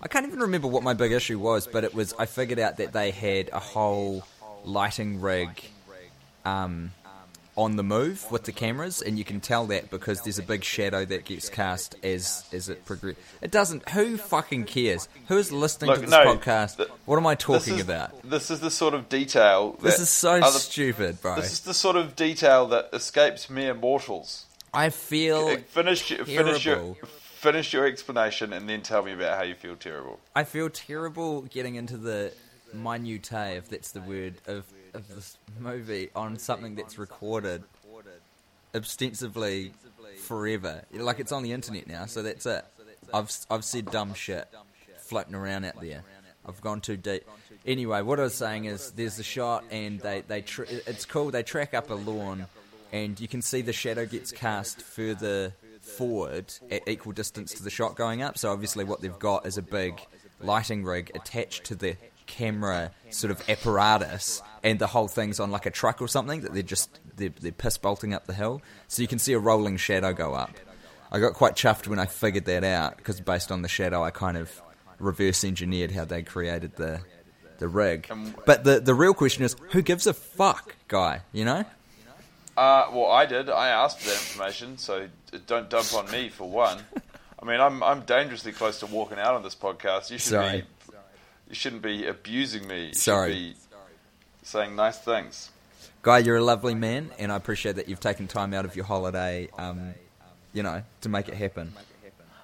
I 0.00 0.06
can't 0.06 0.26
even 0.26 0.38
remember 0.38 0.68
what 0.68 0.84
my 0.84 0.94
big 0.94 1.10
issue 1.10 1.40
was, 1.40 1.66
but 1.66 1.82
it 1.82 1.92
was 1.92 2.14
I 2.20 2.26
figured 2.26 2.60
out 2.60 2.76
that 2.76 2.92
they 2.92 3.10
had 3.10 3.50
a 3.52 3.58
whole 3.58 4.22
lighting 4.64 5.20
rig 5.20 5.48
um, 6.44 6.92
on 7.58 7.74
the 7.76 7.82
move 7.82 8.24
with 8.30 8.44
the 8.44 8.52
cameras, 8.52 9.02
and 9.02 9.18
you 9.18 9.24
can 9.24 9.40
tell 9.40 9.66
that 9.66 9.90
because 9.90 10.22
there's 10.22 10.38
a 10.38 10.42
big 10.44 10.62
shadow 10.62 11.04
that 11.04 11.24
gets 11.24 11.48
cast 11.48 11.96
as 12.04 12.44
as 12.52 12.68
it 12.68 12.84
progresses. 12.86 13.20
It 13.42 13.50
doesn't. 13.50 13.88
Who 13.90 14.16
fucking 14.16 14.64
cares? 14.64 15.08
Who's 15.26 15.50
listening 15.50 15.90
Look, 15.90 15.96
to 15.96 16.00
this 16.02 16.10
no, 16.10 16.24
podcast? 16.36 16.76
th- 16.76 16.88
what 17.04 17.16
am 17.16 17.26
I 17.26 17.34
This 17.34 17.42
talking 17.44 17.74
is- 17.74 17.80
about? 17.80 18.22
This 18.22 18.50
is 18.50 18.60
the 18.60 18.70
sort 18.70 18.94
of 18.94 19.08
detail. 19.08 19.72
This 19.82 19.98
is 19.98 20.08
so 20.08 20.34
other- 20.34 20.58
stupid, 20.58 21.20
bro. 21.20 21.34
This 21.34 21.52
is 21.52 21.60
the 21.60 21.74
sort 21.74 21.96
of 21.96 22.14
detail 22.14 22.66
that 22.68 22.90
escapes 22.92 23.50
mere 23.50 23.74
mortals. 23.74 24.46
I 24.72 24.90
feel 24.90 25.48
Uh, 25.48 25.56
finish, 25.68 26.10
your- 26.10 26.24
finish 26.24 26.64
your 26.64 26.94
finish 27.40 27.72
your 27.72 27.86
explanation, 27.86 28.52
and 28.52 28.68
then 28.68 28.82
tell 28.82 29.02
me 29.02 29.12
about 29.12 29.36
how 29.36 29.42
you 29.44 29.54
feel 29.56 29.74
terrible. 29.76 30.20
I 30.36 30.44
feel 30.44 30.70
terrible 30.70 31.42
getting 31.42 31.74
into 31.74 31.96
the 31.96 32.32
minutiae, 32.72 33.56
if 33.56 33.68
that's 33.68 33.90
the 33.92 34.00
word, 34.00 34.34
of, 34.46 34.64
of 34.94 35.08
this 35.08 35.38
movie 35.58 36.10
on 36.14 36.38
something 36.38 36.74
that's 36.74 36.98
recorded 36.98 37.62
ostensibly 38.74 39.72
forever. 40.24 40.82
Like 40.92 41.20
it's 41.20 41.32
on 41.32 41.42
the 41.42 41.52
internet 41.52 41.86
now, 41.86 42.06
so 42.06 42.22
that's 42.22 42.46
it. 42.46 42.64
I've 43.12 43.30
I've 43.50 43.64
said 43.64 43.90
dumb 43.90 44.14
shit 44.14 44.48
floating 44.98 45.34
around 45.34 45.64
out 45.64 45.80
there. 45.80 46.04
I've 46.46 46.60
gone 46.60 46.80
too 46.80 46.96
deep. 46.96 47.24
Anyway, 47.66 48.00
what 48.02 48.18
I 48.18 48.24
was 48.24 48.34
saying 48.34 48.64
is, 48.64 48.92
there's 48.92 49.18
a 49.18 49.22
shot, 49.22 49.64
and 49.70 50.00
they 50.00 50.22
they 50.22 50.42
tr- 50.42 50.64
it's 50.68 51.04
cool. 51.04 51.30
They 51.30 51.42
track 51.42 51.74
up 51.74 51.90
a 51.90 51.94
lawn, 51.94 52.46
and 52.92 53.18
you 53.20 53.28
can 53.28 53.42
see 53.42 53.62
the 53.62 53.72
shadow 53.72 54.06
gets 54.06 54.32
cast 54.32 54.80
further 54.80 55.52
forward 55.80 56.52
at 56.70 56.86
equal 56.88 57.12
distance 57.12 57.52
to 57.54 57.62
the 57.62 57.70
shot 57.70 57.96
going 57.96 58.22
up. 58.22 58.38
So 58.38 58.50
obviously, 58.52 58.84
what 58.84 59.00
they've 59.00 59.18
got 59.18 59.46
is 59.46 59.58
a 59.58 59.62
big 59.62 60.00
lighting 60.40 60.84
rig 60.84 61.10
attached 61.14 61.64
to 61.64 61.74
the 61.74 61.96
camera 62.28 62.92
sort 63.10 63.32
of 63.32 63.42
apparatus, 63.48 64.40
and 64.62 64.78
the 64.78 64.86
whole 64.86 65.08
thing's 65.08 65.40
on 65.40 65.50
like 65.50 65.66
a 65.66 65.70
truck 65.70 66.00
or 66.00 66.06
something 66.06 66.42
that 66.42 66.54
they're 66.54 66.62
just 66.62 67.00
they're, 67.16 67.30
they're 67.40 67.50
piss 67.50 67.76
bolting 67.76 68.14
up 68.14 68.26
the 68.26 68.34
hill. 68.34 68.62
So 68.86 69.02
you 69.02 69.08
can 69.08 69.18
see 69.18 69.32
a 69.32 69.38
rolling 69.40 69.76
shadow 69.76 70.12
go 70.12 70.34
up. 70.34 70.52
I 71.10 71.18
got 71.18 71.34
quite 71.34 71.54
chuffed 71.54 71.88
when 71.88 71.98
I 71.98 72.06
figured 72.06 72.44
that 72.44 72.62
out 72.62 72.98
because 72.98 73.20
based 73.20 73.50
on 73.50 73.62
the 73.62 73.68
shadow, 73.68 74.04
I 74.04 74.10
kind 74.10 74.36
of 74.36 74.62
reverse 75.00 75.42
engineered 75.42 75.90
how 75.90 76.04
they 76.04 76.22
created 76.22 76.76
the 76.76 77.00
the 77.58 77.66
rig. 77.66 78.08
But 78.46 78.62
the 78.62 78.78
the 78.78 78.94
real 78.94 79.14
question 79.14 79.42
is, 79.42 79.56
who 79.72 79.82
gives 79.82 80.06
a 80.06 80.14
fuck, 80.14 80.76
guy? 80.86 81.22
You 81.32 81.44
know? 81.44 81.64
Uh, 82.56 82.90
well, 82.92 83.06
I 83.06 83.24
did. 83.24 83.48
I 83.48 83.68
asked 83.68 84.00
for 84.00 84.08
that 84.08 84.16
information, 84.16 84.78
so 84.78 85.08
don't 85.46 85.70
dump 85.70 85.94
on 85.94 86.10
me 86.10 86.28
for 86.28 86.48
one. 86.48 86.78
I 87.40 87.44
mean, 87.46 87.60
I'm 87.60 87.82
I'm 87.82 88.00
dangerously 88.00 88.52
close 88.52 88.80
to 88.80 88.86
walking 88.86 89.18
out 89.18 89.34
on 89.34 89.42
this 89.42 89.54
podcast. 89.54 90.10
You 90.10 90.18
should 90.18 90.30
Sorry. 90.30 90.60
be 90.62 90.66
you 91.48 91.54
shouldn't 91.54 91.82
be 91.82 92.06
abusing 92.06 92.66
me. 92.68 92.88
You 92.88 92.94
Sorry. 92.94 93.32
should 93.32 93.38
be 93.38 93.54
saying 94.42 94.76
nice 94.76 94.98
things. 94.98 95.50
Guy, 96.02 96.18
you're 96.18 96.36
a 96.36 96.44
lovely 96.44 96.74
man, 96.74 97.10
and 97.18 97.32
I 97.32 97.36
appreciate 97.36 97.76
that 97.76 97.88
you've 97.88 98.00
taken 98.00 98.28
time 98.28 98.54
out 98.54 98.64
of 98.64 98.76
your 98.76 98.84
holiday, 98.84 99.48
um, 99.58 99.94
you 100.52 100.62
know, 100.62 100.82
to 101.02 101.08
make 101.08 101.28
it 101.28 101.34
happen. 101.34 101.72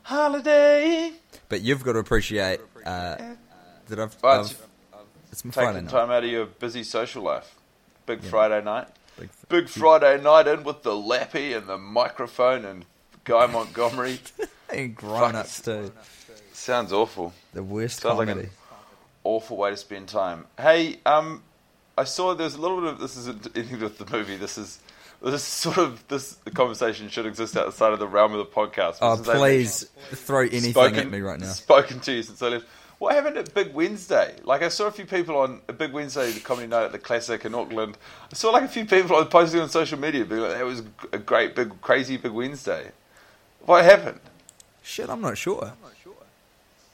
Holiday. 0.03 1.13
But 1.49 1.63
you've 1.63 1.83
got 1.85 1.93
to 1.93 1.99
appreciate 1.99 2.61
uh, 2.85 3.17
that 3.89 3.99
I've, 3.99 4.17
Well, 4.23 4.41
I've 4.41 4.47
it's- 4.51 4.69
it's 5.33 5.43
Friday 5.43 5.73
Taking 5.73 5.85
night. 5.87 5.91
time 5.91 6.11
out 6.11 6.23
of 6.25 6.31
your 6.31 6.47
busy 6.47 6.85
social 6.85 7.23
life. 7.25 7.55
Big 8.07 8.21
Friday 8.23 8.63
night. 8.63 8.87
Big- 9.19 9.31
Big 9.49 9.69
Friday 9.69 10.23
night 10.23 10.47
in 10.47 10.63
with 10.63 10.83
the 10.83 10.95
lappy 10.95 11.53
and 11.55 11.67
the 11.67 11.79
microphone 11.79 12.65
and 12.65 12.85
Guy 13.25 13.47
Montgomery. 13.47 14.21
and 14.73 14.95
grown 14.95 15.35
ups 15.35 15.61
too. 15.63 15.91
Sounds 16.53 16.93
awful. 16.93 17.33
The 17.53 17.63
worst 17.65 18.01
Sounds 18.01 18.19
like 18.19 18.29
comedy. 18.29 18.49
Awful 19.25 19.57
way 19.57 19.71
to 19.71 19.77
spend 19.77 20.09
time. 20.09 20.47
Hey, 20.59 20.99
um, 21.05 21.43
I 21.97 22.05
saw 22.05 22.35
there's 22.35 22.55
a 22.55 22.61
little 22.61 22.81
bit 22.81 22.91
of 22.91 22.99
this 23.01 23.17
isn't 23.17 23.49
anything 23.57 23.75
to 23.75 23.77
do 23.79 23.85
with 23.85 23.99
the 23.99 24.17
movie. 24.17 24.37
This 24.37 24.59
is 24.59 24.81
this 25.23 25.35
is 25.35 25.43
sort 25.43 25.79
of 25.79 26.07
this 26.09 26.35
the 26.45 26.51
conversation 26.51 27.09
should 27.09 27.27
exist 27.27 27.57
outside 27.57 27.93
of 27.93 27.99
the 27.99 28.07
realm 28.07 28.33
of 28.33 28.39
the 28.39 28.47
podcast. 28.47 28.99
oh, 29.01 29.17
please 29.23 29.89
throw 30.13 30.41
anything 30.41 30.73
spoken, 30.73 30.99
at 30.99 31.11
me 31.11 31.21
right 31.21 31.41
now. 31.41 31.47
Spoken 31.47 32.01
to 32.01 32.13
you 32.13 32.23
since 32.23 32.43
I 32.43 32.49
left. 32.49 32.67
What 32.99 33.15
happened 33.15 33.37
at 33.37 33.53
Big 33.53 33.75
Wednesday? 33.75 34.37
Like 34.45 34.63
I 34.63 34.69
saw 34.69 34.87
a 34.87 34.91
few 34.91 35.05
people 35.05 35.37
on 35.37 35.61
a 35.69 35.73
Big 35.73 35.93
Wednesday, 35.93 36.31
the 36.31 36.41
comedy 36.41 36.69
night 36.69 36.85
at 36.85 36.93
the 36.93 36.99
Classic 36.99 37.45
in 37.45 37.55
Auckland. 37.55 37.99
I 38.31 38.35
saw 38.35 38.51
like 38.51 38.63
a 38.63 38.69
few 38.69 38.85
people 38.85 39.17
on 39.17 39.27
posting 39.27 39.61
on 39.61 39.69
social 39.69 39.99
media, 39.99 40.25
being 40.25 40.43
like, 40.43 40.53
"That 40.53 40.65
was 40.65 40.83
a 41.13 41.19
great, 41.19 41.55
big, 41.55 41.81
crazy 41.81 42.17
Big 42.17 42.33
Wednesday." 42.33 42.93
What 43.61 43.85
happened? 43.85 44.21
Shit, 44.83 45.09
I'm 45.09 45.21
not 45.21 45.39
sure. 45.39 45.73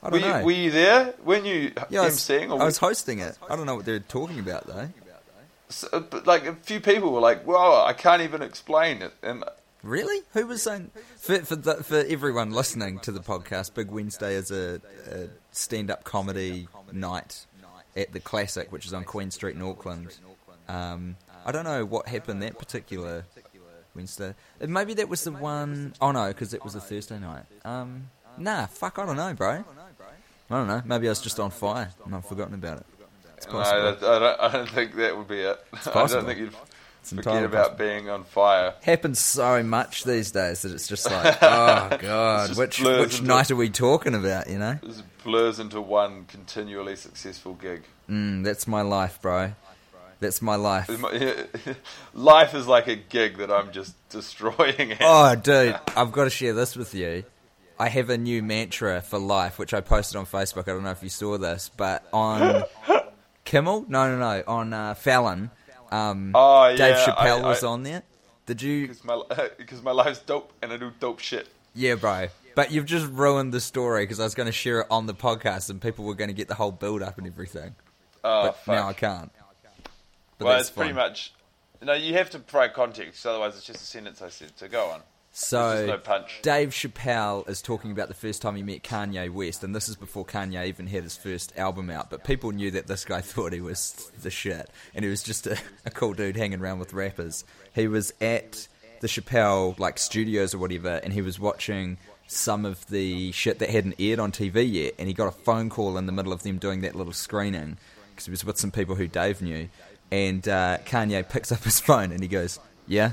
I 0.03 0.09
Were 0.09 0.19
don't 0.19 0.21
you, 0.29 0.35
know. 0.35 0.45
were 0.45 0.53
you 0.53 0.71
there? 0.71 1.15
Weren't 1.25 1.45
you 1.47 1.73
yeah, 1.91 2.01
I 2.01 2.05
was, 2.05 2.17
emceeing? 2.17 2.59
I 2.59 2.65
was 2.65 2.79
hosting 2.79 3.19
it. 3.19 3.37
I 3.49 3.57
don't 3.57 3.67
know 3.67 3.77
what 3.77 3.85
they're 3.85 4.01
talking 4.01 4.39
about 4.39 4.67
though. 4.67 4.89
So, 5.69 6.01
but 6.01 6.27
like 6.27 6.47
a 6.47 6.55
few 6.55 6.81
people 6.81 7.13
were 7.13 7.21
like, 7.21 7.47
"Well, 7.47 7.85
I 7.85 7.93
can't 7.93 8.23
even 8.23 8.43
explain 8.43 9.03
it," 9.03 9.13
and 9.23 9.45
Really? 9.83 10.23
Who 10.33 10.47
was 10.47 10.63
saying 10.63 10.91
for 11.17 11.39
for, 11.39 11.57
the, 11.57 11.75
for 11.83 12.05
everyone 12.09 12.53
listening 12.53 12.99
to 13.01 13.13
the 13.13 13.21
podcast? 13.21 13.75
Big 13.75 13.91
Wednesday 13.91 14.35
is 14.35 14.51
a, 14.51 14.81
a 15.11 15.29
stand-up 15.53 16.05
comedy 16.05 16.69
night 16.93 17.47
at 17.97 18.13
the 18.13 18.21
Classic, 18.21 18.71
which 18.71 18.87
is 18.87 18.93
on 18.93 19.05
Queen 19.05 19.31
Street 19.31 19.57
in 19.57 19.63
Auckland. 19.63 20.17
Um, 20.69 21.17
I 21.47 21.53
don't 21.53 21.65
know 21.65 21.85
what 21.85 22.09
happened 22.09 22.43
that 22.43 22.59
particular 22.59 23.25
Wednesday. 23.95 24.35
Uh, 24.61 24.67
Maybe 24.67 24.95
that 24.95 25.09
was 25.09 25.25
the 25.25 25.33
one 25.33 25.95
oh 26.01 26.13
no, 26.13 26.29
because 26.29 26.53
it 26.53 26.63
was 26.63 26.75
a 26.75 26.81
Thursday 26.81 27.19
night. 27.19 27.45
Um, 27.65 28.11
Nah, 28.39 28.67
fuck, 28.67 28.99
I 28.99 29.07
don't 29.07 29.17
know, 29.17 29.35
bro. 29.35 29.65
I 30.53 30.55
don't 30.57 30.67
know. 30.67 30.83
Maybe 30.85 31.07
I 31.07 31.11
was 31.11 31.21
just 31.21 31.39
on 31.39 31.51
fire 31.51 31.91
and 32.05 32.15
I've 32.15 32.27
forgotten 32.27 32.55
about 32.55 32.79
it. 32.79 32.87
It's 33.37 33.47
No, 33.47 33.53
possible. 33.53 33.81
I 34.11 34.19
don't, 34.19 34.41
I 34.41 34.49
don't 34.53 34.69
think 34.71 34.97
that 34.97 35.17
would 35.17 35.29
be 35.29 35.41
it. 35.41 35.65
I 35.95 36.07
don't 36.07 36.27
think 36.27 36.39
you'd 36.41 36.55
It's 37.03 37.13
forget 37.13 37.45
about 37.45 37.69
possible. 37.79 37.79
being 37.79 38.11
on 38.11 38.25
fire. 38.25 38.75
Happens 38.83 39.19
so 39.19 39.63
much 39.63 40.05
these 40.05 40.31
days 40.33 40.63
that 40.63 40.73
it's 40.73 40.89
just 40.89 41.11
like, 41.11 41.39
oh 41.43 41.97
god, 42.01 42.57
which 42.57 42.81
which 42.83 43.15
into- 43.21 43.23
night 43.25 43.51
are 43.51 43.57
we 43.57 43.71
talking 43.71 44.15
about? 44.15 44.49
You 44.51 44.59
know, 44.59 44.79
This 44.83 45.03
blurs 45.25 45.59
into 45.61 45.81
one 45.81 46.25
continually 46.27 46.97
successful 46.97 47.55
gig. 47.55 47.83
mm, 48.11 48.43
that's 48.45 48.67
my 48.67 48.83
life, 48.83 49.21
bro. 49.23 49.53
That's 50.19 50.43
my 50.43 50.57
life. 50.57 50.91
Life 52.15 52.55
is 52.55 52.67
like 52.67 52.89
a 52.89 52.97
gig 52.97 53.39
that 53.39 53.51
I'm 53.51 53.73
just 53.73 53.95
destroying. 54.11 54.91
It. 54.91 54.99
Oh, 55.01 55.35
dude, 55.35 55.79
I've 55.97 56.13
got 56.13 56.25
to 56.25 56.31
share 56.31 56.53
this 56.53 56.77
with 56.77 56.95
you. 56.95 57.25
I 57.81 57.89
have 57.89 58.11
a 58.11 58.19
new 58.19 58.43
mantra 58.43 59.01
for 59.01 59.19
life, 59.19 59.59
which 59.59 59.73
I 59.75 59.81
posted 59.81 60.17
on 60.17 60.27
Facebook. 60.27 60.69
I 60.69 60.73
don't 60.73 60.85
know 60.85 60.91
if 60.91 61.03
you 61.03 61.09
saw 61.09 61.39
this, 61.39 61.71
but 61.77 62.05
on 62.13 62.65
Kimmel, 63.45 63.87
no, 63.89 64.17
no, 64.17 64.19
no, 64.19 64.43
on 64.47 64.73
uh, 64.73 64.95
Fallon, 64.95 65.51
um, 65.91 66.33
Oh, 66.35 66.69
Dave 66.69 66.79
yeah, 66.97 67.07
Chappelle 67.07 67.43
I- 67.43 67.49
was 67.49 67.65
I- 67.65 67.69
on 67.69 67.83
there. 67.83 68.03
Did 68.47 68.63
you? 68.63 68.89
Because 68.89 69.05
my, 69.05 69.23
my 69.85 69.93
life's 69.93 70.19
dope 70.21 70.53
and 70.61 70.73
I 70.73 70.77
do 70.77 70.91
dope 71.01 71.21
shit. 71.21 71.49
Yeah, 71.75 71.95
bro. 71.95 72.29
But 72.57 72.73
you've 72.73 72.85
just 72.87 73.07
ruined 73.07 73.55
the 73.55 73.61
story 73.61 74.03
because 74.03 74.19
I 74.19 74.25
was 74.25 74.35
going 74.35 74.47
to 74.47 74.53
share 74.53 74.81
it 74.81 74.89
on 74.91 75.07
the 75.07 75.15
podcast 75.15 75.71
and 75.71 75.81
people 75.81 76.05
were 76.05 76.15
going 76.17 76.29
to 76.29 76.35
get 76.35 76.49
the 76.49 76.57
whole 76.57 76.73
build 76.73 77.01
up 77.03 77.17
and 77.17 77.27
everything. 77.29 77.77
Oh, 78.25 78.47
but 78.47 78.57
fuck. 78.57 78.75
now 78.75 78.89
I 78.89 78.93
can't. 78.93 79.31
But 80.39 80.45
well, 80.45 80.57
that's 80.57 80.69
it's 80.69 80.77
pretty 80.77 80.93
much. 80.93 81.33
No, 81.81 81.93
you 81.95 82.15
have 82.15 82.29
to 82.31 82.41
provide 82.41 82.75
context, 82.75 83.25
otherwise 83.25 83.57
it's 83.57 83.65
just 83.65 83.81
a 83.81 83.87
sentence 83.87 84.21
I 84.21 84.29
said. 84.31 84.51
So 84.57 84.67
go 84.69 84.87
on. 84.91 85.01
So 85.33 85.87
no. 85.87 86.25
Dave 86.43 86.71
Chappelle 86.71 87.49
is 87.49 87.63
talking 87.63 87.93
about 87.93 88.09
the 88.09 88.15
first 88.15 88.43
time 88.43 88.57
he 88.57 88.63
met 88.63 88.83
Kanye 88.83 89.31
West, 89.31 89.63
and 89.63 89.75
this 89.75 89.89
is 89.89 89.95
before 89.95 90.25
Kanye 90.25 90.67
even 90.67 90.89
had 90.89 91.05
his 91.05 91.17
first 91.17 91.57
album 91.57 91.89
out. 91.89 92.11
But 92.11 92.25
people 92.25 92.51
knew 92.51 92.73
that 92.73 92.89
this 92.89 93.05
guy 93.05 93.21
thought 93.21 93.53
he 93.53 93.61
was 93.61 94.11
the 94.23 94.31
shit, 94.31 94.69
and 94.95 95.05
he 95.05 95.11
was 95.11 95.23
just 95.23 95.47
a, 95.47 95.57
a 95.87 95.91
cool 95.91 96.15
dude 96.15 96.37
hanging 96.37 96.61
around 96.61 96.81
with 96.81 96.93
rappers. 96.93 97.45
He 97.75 97.87
was 97.87 98.13
at 98.21 98.67
the 99.01 99.07
Chappelle 99.07 99.79
like 99.79 99.99
studios 99.99 100.53
or 100.53 100.59
whatever, 100.59 100.97
and 100.97 101.13
he 101.13 101.23
was 101.23 101.39
watching 101.39 101.99
some 102.27 102.65
of 102.65 102.87
the 102.89 103.33
shit 103.33 103.59
that 103.61 103.71
hadn't 103.71 103.97
aired 103.99 104.19
on 104.19 104.33
TV 104.33 104.71
yet, 104.71 104.95
and 104.99 105.07
he 105.07 105.15
got 105.15 105.29
a 105.29 105.33
phone 105.33 105.71
call 105.71 105.97
in 105.97 106.07
the 106.07 106.13
middle 106.13 106.33
of 106.33 106.43
them 106.43 106.59
doing 106.59 106.81
that 106.81 106.95
little 106.97 107.13
screening 107.13 107.77
because 108.11 108.27
he 108.27 108.31
was 108.31 108.45
with 108.45 108.59
some 108.59 108.71
people 108.71 108.97
who 108.97 109.07
Dave 109.07 109.41
knew, 109.41 109.69
and 110.11 110.47
uh, 110.49 110.79
Kanye 110.85 111.29
picks 111.29 111.53
up 111.53 111.63
his 111.63 111.79
phone 111.81 112.11
and 112.11 112.21
he 112.21 112.29
goes, 112.29 112.59
"Yeah, 112.87 113.13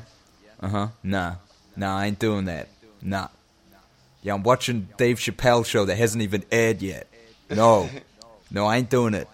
uh 0.60 0.68
huh, 0.68 0.88
nah, 1.04 1.36
nah, 1.78 1.98
I 1.98 2.08
ain't 2.08 2.20
doing 2.20 2.46
that, 2.46 2.68
nah." 3.02 3.28
Yeah, 4.24 4.34
I'm 4.34 4.44
watching 4.44 4.90
Dave 4.98 5.20
Chappelle 5.20 5.66
show 5.66 5.86
that 5.86 5.96
hasn't 5.96 6.22
even 6.24 6.44
aired 6.52 6.82
yet. 6.82 7.08
No, 7.50 7.90
no, 8.52 8.66
I 8.66 8.78
ain't 8.78 8.90
doing 8.90 9.14
it. 9.14 9.28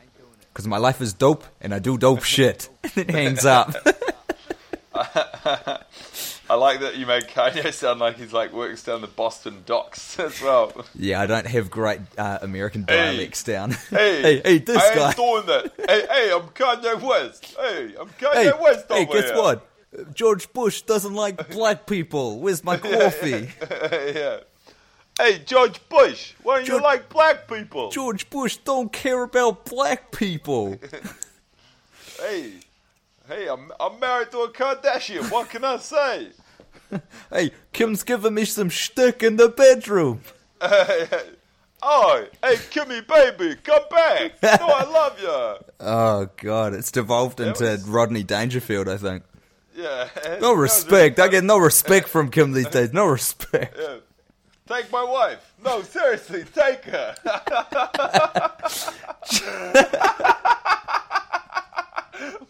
Cause 0.54 0.68
my 0.68 0.78
life 0.78 1.02
is 1.02 1.14
dope 1.14 1.44
and 1.62 1.74
I 1.74 1.80
do 1.80 1.98
dope 1.98 2.24
shit. 2.36 2.70
And 2.96 3.08
then 3.08 3.16
hangs 3.16 3.46
up. 3.46 3.74
I 6.50 6.56
like 6.56 6.82
that 6.82 6.98
you 6.98 7.06
made 7.08 7.24
Kanye 7.24 7.74
sound 7.74 8.00
like 8.00 8.18
he's 8.18 8.34
like 8.34 8.52
works 8.54 8.84
down 8.84 9.02
the 9.02 9.08
Boston 9.08 9.64
docks 9.66 10.20
as 10.20 10.40
well. 10.42 10.86
yeah, 10.94 11.20
I 11.22 11.26
don't 11.26 11.48
have 11.48 11.72
great 11.72 12.02
uh, 12.18 12.40
American 12.42 12.86
Hey. 12.88 12.96
dialects 12.96 13.44
down. 13.44 13.72
Hey, 13.90 14.22
hey, 14.22 14.42
hey, 14.44 14.58
this 14.60 14.78
I 14.78 14.94
guy. 14.96 15.02
I 15.02 15.08
ain't 15.08 15.16
doing 15.16 15.46
that. 15.48 15.74
Hey, 15.90 16.06
hey, 16.12 16.32
I'm 16.34 16.48
Kanye 16.50 17.02
West. 17.02 17.56
Hey, 17.58 17.96
I'm 18.00 18.10
Kanye 18.10 18.34
Hey, 18.34 18.52
West 18.62 18.86
hey, 18.90 19.06
guess 19.06 19.24
here. 19.26 19.36
what? 19.38 19.68
George 20.14 20.52
Bush 20.54 20.82
doesn't 20.84 21.14
like 21.14 21.50
black 21.52 21.86
people. 21.86 22.40
Where's 22.40 22.64
my 22.64 22.78
coffee? 22.78 23.50
yeah. 23.92 24.38
Hey, 25.20 25.40
George 25.46 25.80
Bush, 25.90 26.34
why 26.42 26.58
don't 26.58 26.66
George- 26.66 26.80
you 26.80 26.84
like 26.84 27.10
black 27.10 27.48
people? 27.48 27.92
George 27.92 28.30
Bush 28.32 28.58
don't 28.58 28.92
care 28.92 29.24
about 29.24 29.66
black 29.66 30.12
people. 30.12 30.78
Hey, 32.20 32.54
hey, 33.28 33.48
I'm 33.50 33.72
I'm 33.80 34.00
married 34.00 34.32
to 34.32 34.40
a 34.42 34.50
Kardashian. 34.50 35.30
What 35.32 35.50
can 35.50 35.66
I 35.66 35.78
say? 35.78 36.30
Hey, 37.32 37.52
Kim's 37.74 38.04
giving 38.04 38.36
me 38.36 38.46
some 38.46 38.70
shtick 38.70 39.24
in 39.24 39.36
the 39.36 39.50
bedroom. 39.50 40.22
Oh, 40.62 42.26
hey, 42.42 42.56
Kimmy, 42.72 43.06
baby, 43.06 43.56
come 43.62 43.82
back. 43.92 44.34
I 44.42 44.84
love 44.90 45.20
you. 45.20 45.66
Oh 45.82 46.30
god, 46.38 46.74
it's 46.74 46.92
devolved 46.92 47.40
into 47.42 47.64
was- 47.66 47.84
Rodney 47.84 48.24
Dangerfield, 48.24 48.88
I 48.88 48.96
think. 48.98 49.24
Yeah. 49.76 50.10
No 50.42 50.54
respect. 50.66 51.20
I 51.20 51.28
get 51.28 51.44
no 51.44 51.58
respect 51.58 52.08
from 52.08 52.30
Kim 52.30 52.52
these 52.54 52.68
days. 52.68 52.94
No 52.94 53.06
respect. 53.08 53.78
Yeah. 53.84 53.98
Take 54.66 54.90
my 54.94 55.04
wife. 55.04 55.54
No, 55.62 55.82
seriously, 55.82 56.46
take 56.56 56.86
her. 56.86 57.14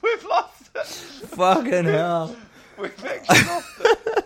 We've 0.02 0.24
lost 0.26 0.70
it. 0.76 0.86
Fucking 1.30 1.86
hell. 1.86 2.36
We've 2.78 3.06
actually 3.06 3.44
lost 3.48 3.68
it. 3.80 4.26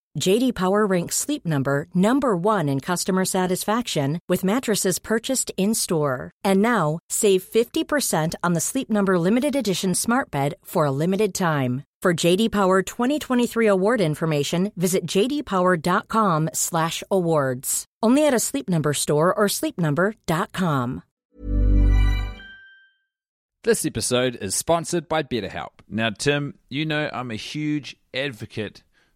JD 0.19 0.55
Power 0.55 0.85
ranks 0.85 1.15
Sleep 1.15 1.45
Number 1.45 1.87
number 1.95 2.35
1 2.35 2.67
in 2.67 2.81
customer 2.81 3.23
satisfaction 3.25 4.19
with 4.27 4.43
mattresses 4.43 4.99
purchased 4.99 5.51
in-store. 5.57 6.31
And 6.43 6.61
now, 6.61 6.99
save 7.09 7.43
50% 7.43 8.35
on 8.43 8.53
the 8.53 8.59
Sleep 8.59 8.89
Number 8.89 9.17
limited 9.17 9.55
edition 9.55 9.95
Smart 9.95 10.29
Bed 10.29 10.55
for 10.63 10.85
a 10.85 10.91
limited 10.91 11.33
time. 11.33 11.83
For 12.01 12.13
JD 12.13 12.51
Power 12.51 12.81
2023 12.81 13.67
award 13.67 14.01
information, 14.01 14.73
visit 14.75 15.05
jdpower.com/awards. 15.05 17.85
Only 18.03 18.25
at 18.25 18.33
a 18.33 18.39
Sleep 18.39 18.67
Number 18.67 18.93
store 18.93 19.31
or 19.33 19.45
sleepnumber.com. 19.45 21.03
This 23.63 23.85
episode 23.85 24.39
is 24.41 24.55
sponsored 24.55 25.07
by 25.07 25.21
BetterHelp. 25.21 25.81
Now, 25.87 26.09
Tim, 26.09 26.55
you 26.67 26.87
know 26.87 27.11
I'm 27.13 27.29
a 27.29 27.35
huge 27.35 27.95
advocate 28.11 28.81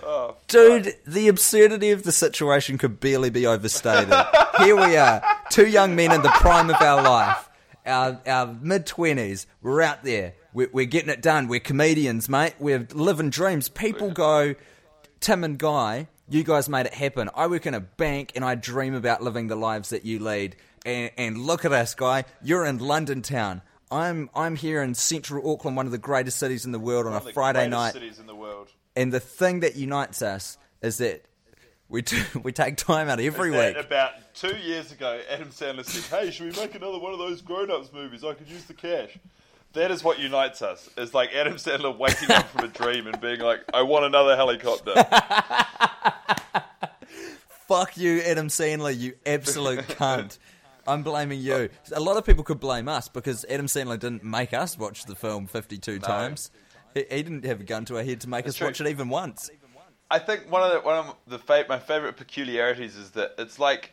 time. 0.00 0.34
Dude, 0.48 0.94
the 1.06 1.28
absurdity 1.28 1.90
of 1.90 2.02
the 2.02 2.12
situation 2.12 2.78
could 2.78 3.00
barely 3.00 3.30
be 3.30 3.46
overstated. 3.46 4.14
Here 4.58 4.76
we 4.76 4.96
are, 4.96 5.22
two 5.50 5.66
young 5.66 5.96
men 5.96 6.12
in 6.12 6.22
the 6.22 6.28
prime 6.30 6.70
of 6.70 6.80
our 6.80 7.02
life, 7.02 7.48
our, 7.84 8.20
our 8.26 8.56
mid 8.60 8.86
20s. 8.86 9.46
We're 9.62 9.82
out 9.82 10.04
there. 10.04 10.34
We're, 10.52 10.70
we're 10.72 10.86
getting 10.86 11.10
it 11.10 11.22
done. 11.22 11.48
We're 11.48 11.60
comedians, 11.60 12.28
mate. 12.28 12.54
We're 12.58 12.86
living 12.94 13.30
dreams. 13.30 13.68
People 13.68 14.10
go, 14.10 14.54
Tim 15.20 15.44
and 15.44 15.58
Guy, 15.58 16.08
you 16.28 16.42
guys 16.44 16.68
made 16.68 16.86
it 16.86 16.94
happen. 16.94 17.28
I 17.34 17.46
work 17.46 17.66
in 17.66 17.74
a 17.74 17.80
bank 17.80 18.32
and 18.34 18.44
I 18.44 18.54
dream 18.54 18.94
about 18.94 19.22
living 19.22 19.48
the 19.48 19.56
lives 19.56 19.90
that 19.90 20.04
you 20.04 20.18
lead. 20.18 20.56
And, 20.84 21.10
and 21.16 21.38
look 21.38 21.64
at 21.64 21.72
us, 21.72 21.94
Guy. 21.94 22.24
You're 22.42 22.64
in 22.64 22.78
London 22.78 23.20
town. 23.22 23.62
I'm 23.90 24.30
I'm 24.34 24.56
here 24.56 24.82
in 24.82 24.94
central 24.94 25.48
Auckland, 25.50 25.76
one 25.76 25.86
of 25.86 25.92
the 25.92 25.98
greatest 25.98 26.38
cities 26.38 26.64
in 26.64 26.72
the 26.72 26.78
world, 26.78 27.06
on 27.06 27.12
a 27.12 27.24
the 27.24 27.32
Friday 27.32 27.68
greatest 27.68 27.70
night. 27.70 27.92
cities 27.92 28.18
in 28.18 28.26
the 28.26 28.34
world. 28.34 28.68
And 28.96 29.12
the 29.12 29.20
thing 29.20 29.60
that 29.60 29.76
unites 29.76 30.22
us 30.22 30.58
is 30.82 30.98
that 30.98 31.24
we 31.88 32.02
do, 32.02 32.20
we 32.42 32.50
take 32.52 32.76
time 32.76 33.08
out 33.08 33.20
every 33.20 33.50
week. 33.50 33.76
About 33.76 34.12
two 34.34 34.56
years 34.56 34.90
ago, 34.90 35.20
Adam 35.30 35.50
Sandler 35.50 35.84
said, 35.84 36.18
"Hey, 36.18 36.30
should 36.30 36.46
we 36.52 36.60
make 36.60 36.74
another 36.74 36.98
one 36.98 37.12
of 37.12 37.18
those 37.18 37.42
grown-ups 37.42 37.92
movies? 37.92 38.24
I 38.24 38.34
could 38.34 38.48
use 38.48 38.64
the 38.64 38.74
cash." 38.74 39.18
That 39.74 39.90
is 39.90 40.02
what 40.02 40.18
unites 40.18 40.62
us. 40.62 40.88
It's 40.96 41.12
like 41.12 41.34
Adam 41.34 41.56
Sandler 41.56 41.96
waking 41.96 42.30
up 42.30 42.48
from 42.48 42.64
a 42.64 42.68
dream 42.72 43.06
and 43.06 43.20
being 43.20 43.40
like, 43.40 43.60
"I 43.74 43.82
want 43.82 44.06
another 44.06 44.34
helicopter." 44.34 44.94
Fuck 47.68 47.96
you, 47.96 48.20
Adam 48.20 48.46
Sandler, 48.48 48.96
you 48.96 49.14
absolute 49.26 49.80
cunt. 49.80 50.38
I'm 50.86 51.02
blaming 51.02 51.40
you. 51.40 51.68
A 51.92 51.98
lot 52.00 52.16
of 52.16 52.24
people 52.24 52.44
could 52.44 52.60
blame 52.60 52.88
us 52.88 53.08
because 53.08 53.44
Adam 53.50 53.66
Sandler 53.66 53.98
didn't 53.98 54.22
make 54.22 54.54
us 54.54 54.78
watch 54.78 55.04
the 55.04 55.16
film 55.16 55.48
52 55.48 55.98
times. 55.98 56.52
He, 56.96 57.04
he 57.14 57.22
didn't 57.22 57.44
have 57.44 57.60
a 57.60 57.64
gun 57.64 57.84
to 57.86 57.96
our 57.98 58.02
head 58.02 58.20
to 58.22 58.28
make 58.28 58.46
us 58.46 58.56
true. 58.56 58.66
watch 58.68 58.80
it 58.80 58.86
even 58.86 59.08
once. 59.10 59.50
I 60.10 60.18
think 60.18 60.50
one 60.50 60.62
of 60.62 60.72
the 60.72 60.80
one 60.80 60.96
of 60.96 61.14
the 61.26 61.38
fa- 61.38 61.66
my 61.68 61.78
favorite 61.78 62.16
peculiarities 62.16 62.96
is 62.96 63.10
that 63.12 63.34
it's 63.38 63.58
like 63.58 63.90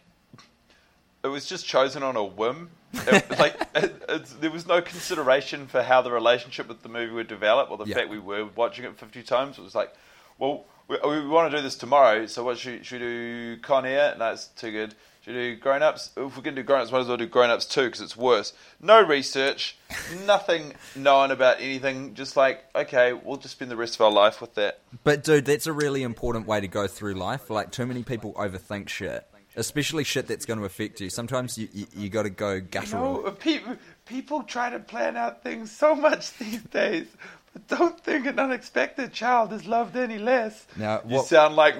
it 1.23 1.27
was 1.27 1.45
just 1.45 1.65
chosen 1.65 2.01
on 2.03 2.15
a 2.15 2.23
whim. 2.23 2.69
It, 2.93 3.29
like 3.39 3.55
it, 3.75 4.03
it's, 4.07 4.33
there 4.33 4.51
was 4.51 4.65
no 4.67 4.81
consideration 4.81 5.67
for 5.67 5.81
how 5.83 6.01
the 6.01 6.11
relationship 6.11 6.67
with 6.67 6.81
the 6.83 6.89
movie 6.89 7.11
would 7.13 7.27
develop, 7.27 7.71
or 7.71 7.77
the 7.77 7.85
Yeah. 7.85 7.95
fact 7.95 8.09
we 8.09 8.19
were 8.19 8.45
watching 8.55 8.85
it 8.85 8.97
fifty 8.97 9.23
times. 9.23 9.57
It 9.57 9.63
was 9.63 9.75
like, 9.75 9.93
well, 10.37 10.65
we, 10.87 10.97
we 11.03 11.27
want 11.27 11.51
to 11.51 11.57
do 11.57 11.63
this 11.63 11.75
tomorrow, 11.75 12.25
so 12.27 12.43
what 12.43 12.57
should, 12.57 12.85
should 12.85 13.01
we 13.01 13.07
do? 13.07 13.57
Con 13.61 13.85
Air? 13.85 14.15
No, 14.17 14.31
it's 14.31 14.47
too 14.47 14.71
good. 14.71 14.95
Should 15.23 15.35
we 15.35 15.51
do 15.51 15.55
Grown 15.55 15.81
Ups? 15.81 16.09
If 16.17 16.35
we're 16.35 16.43
going 16.43 16.55
to 16.57 16.61
do 16.61 16.63
Grown 16.63 16.81
Ups, 16.81 16.91
might 16.91 16.99
as 16.99 17.07
well 17.07 17.15
do 17.15 17.25
Grown 17.25 17.49
Ups 17.49 17.65
2 17.65 17.85
because 17.85 18.01
it's 18.01 18.17
worse. 18.17 18.51
No 18.81 19.01
research, 19.01 19.77
nothing 20.25 20.73
known 20.97 21.31
about 21.31 21.61
anything. 21.61 22.13
Just 22.13 22.35
like, 22.35 22.65
okay, 22.75 23.13
we'll 23.13 23.37
just 23.37 23.53
spend 23.53 23.71
the 23.71 23.77
rest 23.77 23.95
of 23.95 24.01
our 24.01 24.11
life 24.11 24.41
with 24.41 24.55
that. 24.55 24.81
But 25.05 25.23
dude, 25.23 25.45
that's 25.45 25.65
a 25.65 25.71
really 25.71 26.03
important 26.03 26.45
way 26.45 26.59
to 26.59 26.67
go 26.67 26.87
through 26.87 27.13
life. 27.13 27.49
Like 27.49 27.71
too 27.71 27.85
many 27.85 28.03
people 28.03 28.33
overthink 28.33 28.89
shit, 28.89 29.25
especially 29.55 30.03
shit 30.03 30.27
that's 30.27 30.45
going 30.45 30.59
to 30.59 30.65
affect 30.65 30.99
you. 30.99 31.09
Sometimes 31.09 31.57
you 31.57 31.69
you, 31.73 31.87
you 31.95 32.09
got 32.09 32.23
to 32.23 32.29
go 32.29 32.59
guttural. 32.59 33.23
No, 33.23 33.31
people 33.31 33.77
people 34.05 34.43
try 34.43 34.71
to 34.71 34.79
plan 34.79 35.15
out 35.15 35.41
things 35.41 35.71
so 35.71 35.95
much 35.95 36.33
these 36.37 36.63
days, 36.63 37.07
but 37.53 37.65
don't 37.69 37.97
think 38.03 38.25
an 38.25 38.39
unexpected 38.39 39.13
child 39.13 39.53
is 39.53 39.65
loved 39.65 39.95
any 39.95 40.17
less. 40.17 40.67
Now, 40.75 41.01
you 41.07 41.23
sound 41.23 41.55
like 41.55 41.75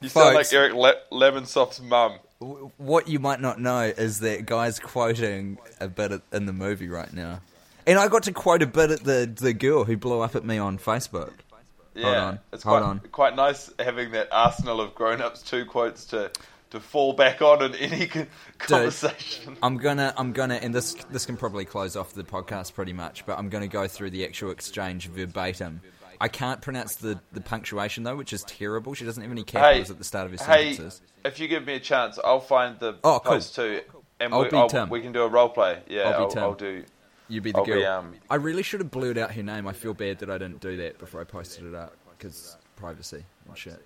you 0.00 0.08
sound 0.08 0.36
like 0.36 0.52
Eric 0.52 0.74
Le- 0.74 1.00
Lemonsoft's 1.10 1.80
mum. 1.80 2.20
What 2.76 3.08
you 3.08 3.18
might 3.18 3.40
not 3.40 3.60
know 3.60 3.82
is 3.82 4.20
that 4.20 4.46
guy's 4.46 4.78
quoting 4.78 5.58
a 5.80 5.88
bit 5.88 6.22
in 6.32 6.46
the 6.46 6.52
movie 6.52 6.88
right 6.88 7.12
now, 7.12 7.40
and 7.86 7.98
I 7.98 8.08
got 8.08 8.24
to 8.24 8.32
quote 8.32 8.62
a 8.62 8.66
bit 8.66 8.90
at 8.90 9.04
the 9.04 9.30
the 9.34 9.52
girl 9.52 9.84
who 9.84 9.96
blew 9.96 10.20
up 10.20 10.34
at 10.36 10.44
me 10.44 10.58
on 10.58 10.78
Facebook. 10.78 11.32
Yeah, 11.94 12.24
on, 12.24 12.38
it's 12.52 12.62
hold 12.64 12.80
quite 12.80 12.88
on. 12.88 13.00
quite 13.12 13.36
nice 13.36 13.70
having 13.78 14.10
that 14.12 14.28
arsenal 14.32 14.80
of 14.80 14.94
grown-ups 14.96 15.42
two 15.42 15.64
quotes 15.64 16.06
to 16.06 16.30
to 16.70 16.80
fall 16.80 17.12
back 17.12 17.40
on 17.40 17.62
in 17.62 17.74
any 17.76 18.06
con- 18.08 18.26
conversation. 18.58 19.56
I'm 19.62 19.76
gonna, 19.76 20.12
I'm 20.16 20.32
gonna, 20.32 20.56
and 20.56 20.74
this 20.74 20.94
this 21.10 21.24
can 21.24 21.36
probably 21.36 21.64
close 21.64 21.94
off 21.94 22.12
the 22.12 22.24
podcast 22.24 22.74
pretty 22.74 22.92
much, 22.92 23.24
but 23.26 23.38
I'm 23.38 23.48
gonna 23.48 23.68
go 23.68 23.86
through 23.86 24.10
the 24.10 24.24
actual 24.24 24.50
exchange 24.50 25.06
verbatim. 25.08 25.80
I 26.24 26.28
can't 26.28 26.62
pronounce 26.62 26.94
the, 26.96 27.20
the 27.32 27.42
punctuation 27.42 28.02
though, 28.02 28.16
which 28.16 28.32
is 28.32 28.44
terrible. 28.44 28.94
She 28.94 29.04
doesn't 29.04 29.22
have 29.22 29.30
any 29.30 29.42
capitals 29.42 29.90
at 29.90 29.98
the 29.98 30.04
start 30.04 30.24
of 30.32 30.40
her 30.40 30.44
hey, 30.46 30.72
sentences. 30.72 31.02
if 31.22 31.38
you 31.38 31.48
give 31.48 31.66
me 31.66 31.74
a 31.74 31.80
chance, 31.80 32.18
I'll 32.24 32.40
find 32.40 32.78
the 32.78 32.96
Oh, 33.04 33.20
cool. 33.22 33.34
post 33.34 33.54
too, 33.54 33.82
and 34.18 34.32
I'll 34.32 34.44
we, 34.44 34.48
be 34.48 34.56
I'll- 34.56 34.70
Tim. 34.70 34.88
we 34.88 35.02
can 35.02 35.12
do 35.12 35.20
a 35.22 35.28
role 35.28 35.50
play. 35.50 35.82
Yeah, 35.86 36.04
I'll 36.04 36.12
be 36.12 36.22
I'll, 36.24 36.28
Tim. 36.30 36.42
I'll 36.44 36.54
do. 36.54 36.82
You 37.28 37.42
be 37.42 37.52
the 37.52 37.58
I'll 37.58 37.64
be, 37.66 37.72
girl. 37.72 37.86
um, 37.92 38.14
I 38.30 38.36
really 38.36 38.62
should 38.62 38.80
have 38.80 38.90
blurred 38.90 39.18
out 39.18 39.32
her 39.34 39.42
name. 39.42 39.66
I 39.68 39.74
feel 39.74 39.92
bad 39.92 40.18
that 40.20 40.30
I 40.30 40.38
didn't 40.38 40.60
do 40.60 40.78
that 40.78 40.96
before 40.98 41.20
I 41.20 41.24
posted 41.24 41.66
it 41.66 41.74
up 41.74 41.94
because 42.16 42.56
privacy 42.76 43.22
and 43.46 43.58
shit. 43.58 43.84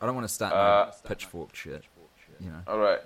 I 0.00 0.06
don't 0.06 0.16
want 0.16 0.26
to 0.26 0.34
start 0.34 0.52
Uh, 0.52 0.90
pitchfork 1.08 1.54
shit. 1.54 1.84
You 2.40 2.50
know, 2.50 2.60
All 2.66 2.78
right. 2.78 2.98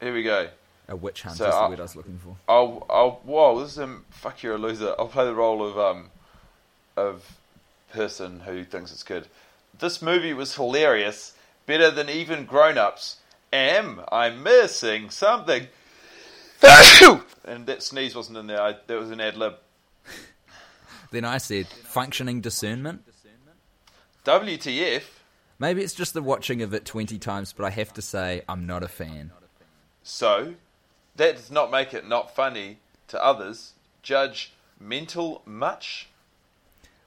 Here 0.00 0.12
we 0.12 0.24
go. 0.24 0.48
A 0.90 0.96
witch 0.96 1.22
hunt 1.22 1.36
So 1.38 1.46
is 1.46 1.54
the 1.54 1.56
I'll- 1.56 1.70
word 1.70 1.78
I 1.80 1.82
was 1.82 1.96
looking 1.96 2.18
for. 2.18 2.36
I'll, 2.48 2.86
I'll, 2.90 3.10
whoa, 3.24 3.60
this 3.62 3.72
is 3.72 3.78
a, 3.78 3.96
fuck, 4.10 4.42
you're 4.42 4.56
a 4.56 4.58
loser. 4.58 4.94
I'll 4.98 5.08
play 5.08 5.24
the 5.24 5.34
role 5.34 5.66
of, 5.66 5.78
um, 5.78 6.10
of 6.96 7.38
person 7.92 8.40
who 8.40 8.64
thinks 8.64 8.92
it's 8.92 9.02
good. 9.02 9.26
This 9.78 10.02
movie 10.02 10.34
was 10.34 10.56
hilarious, 10.56 11.32
better 11.64 11.90
than 11.90 12.10
even 12.10 12.44
grown 12.44 12.76
ups. 12.76 13.16
Am 13.52 14.00
I 14.12 14.30
missing 14.30 15.10
something? 15.10 15.68
and 16.62 17.66
that 17.66 17.82
sneeze 17.82 18.14
wasn't 18.14 18.36
in 18.38 18.46
there, 18.48 18.60
I, 18.60 18.76
that 18.86 18.98
was 18.98 19.10
an 19.10 19.20
ad 19.20 19.36
lib. 19.36 19.54
Then 21.12 21.24
I 21.24 21.38
said 21.38 21.66
functioning 21.66 22.40
discernment. 22.40 23.02
WTF? 24.24 25.02
Maybe 25.58 25.82
it's 25.82 25.94
just 25.94 26.14
the 26.14 26.22
watching 26.22 26.62
of 26.62 26.72
it 26.72 26.84
20 26.84 27.18
times, 27.18 27.52
but 27.52 27.64
I 27.64 27.70
have 27.70 27.92
to 27.94 28.02
say, 28.02 28.42
I'm 28.48 28.66
not 28.66 28.82
a 28.82 28.88
fan. 28.88 29.32
So, 30.02 30.54
that 31.20 31.36
does 31.36 31.50
not 31.50 31.70
make 31.70 31.92
it 31.92 32.08
not 32.08 32.34
funny 32.34 32.78
to 33.08 33.22
others. 33.22 33.74
Judge 34.02 34.54
mental 34.80 35.42
much? 35.44 36.08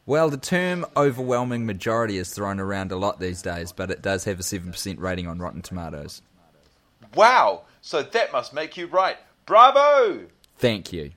Well, 0.06 0.30
the 0.30 0.38
term 0.38 0.86
overwhelming 0.95 1.65
majority 1.65 2.17
is 2.17 2.32
thrown 2.32 2.60
around 2.60 2.91
a 2.91 2.95
lot 2.95 3.19
these 3.19 3.41
days, 3.41 3.71
but 3.71 3.89
it 3.89 4.04
does 4.04 4.26
have 4.26 4.39
a 4.39 4.43
7% 4.43 4.99
rating 4.99 5.28
on 5.28 5.39
Rotten 5.39 5.63
Tomatoes. 5.63 6.21
Wow, 7.15 7.63
so 7.82 8.04
that 8.04 8.32
must 8.32 8.54
make 8.54 8.78
you 8.78 8.86
right. 8.86 9.17
Bravo! 9.47 10.28
Thank 10.60 10.93
you. 10.93 11.12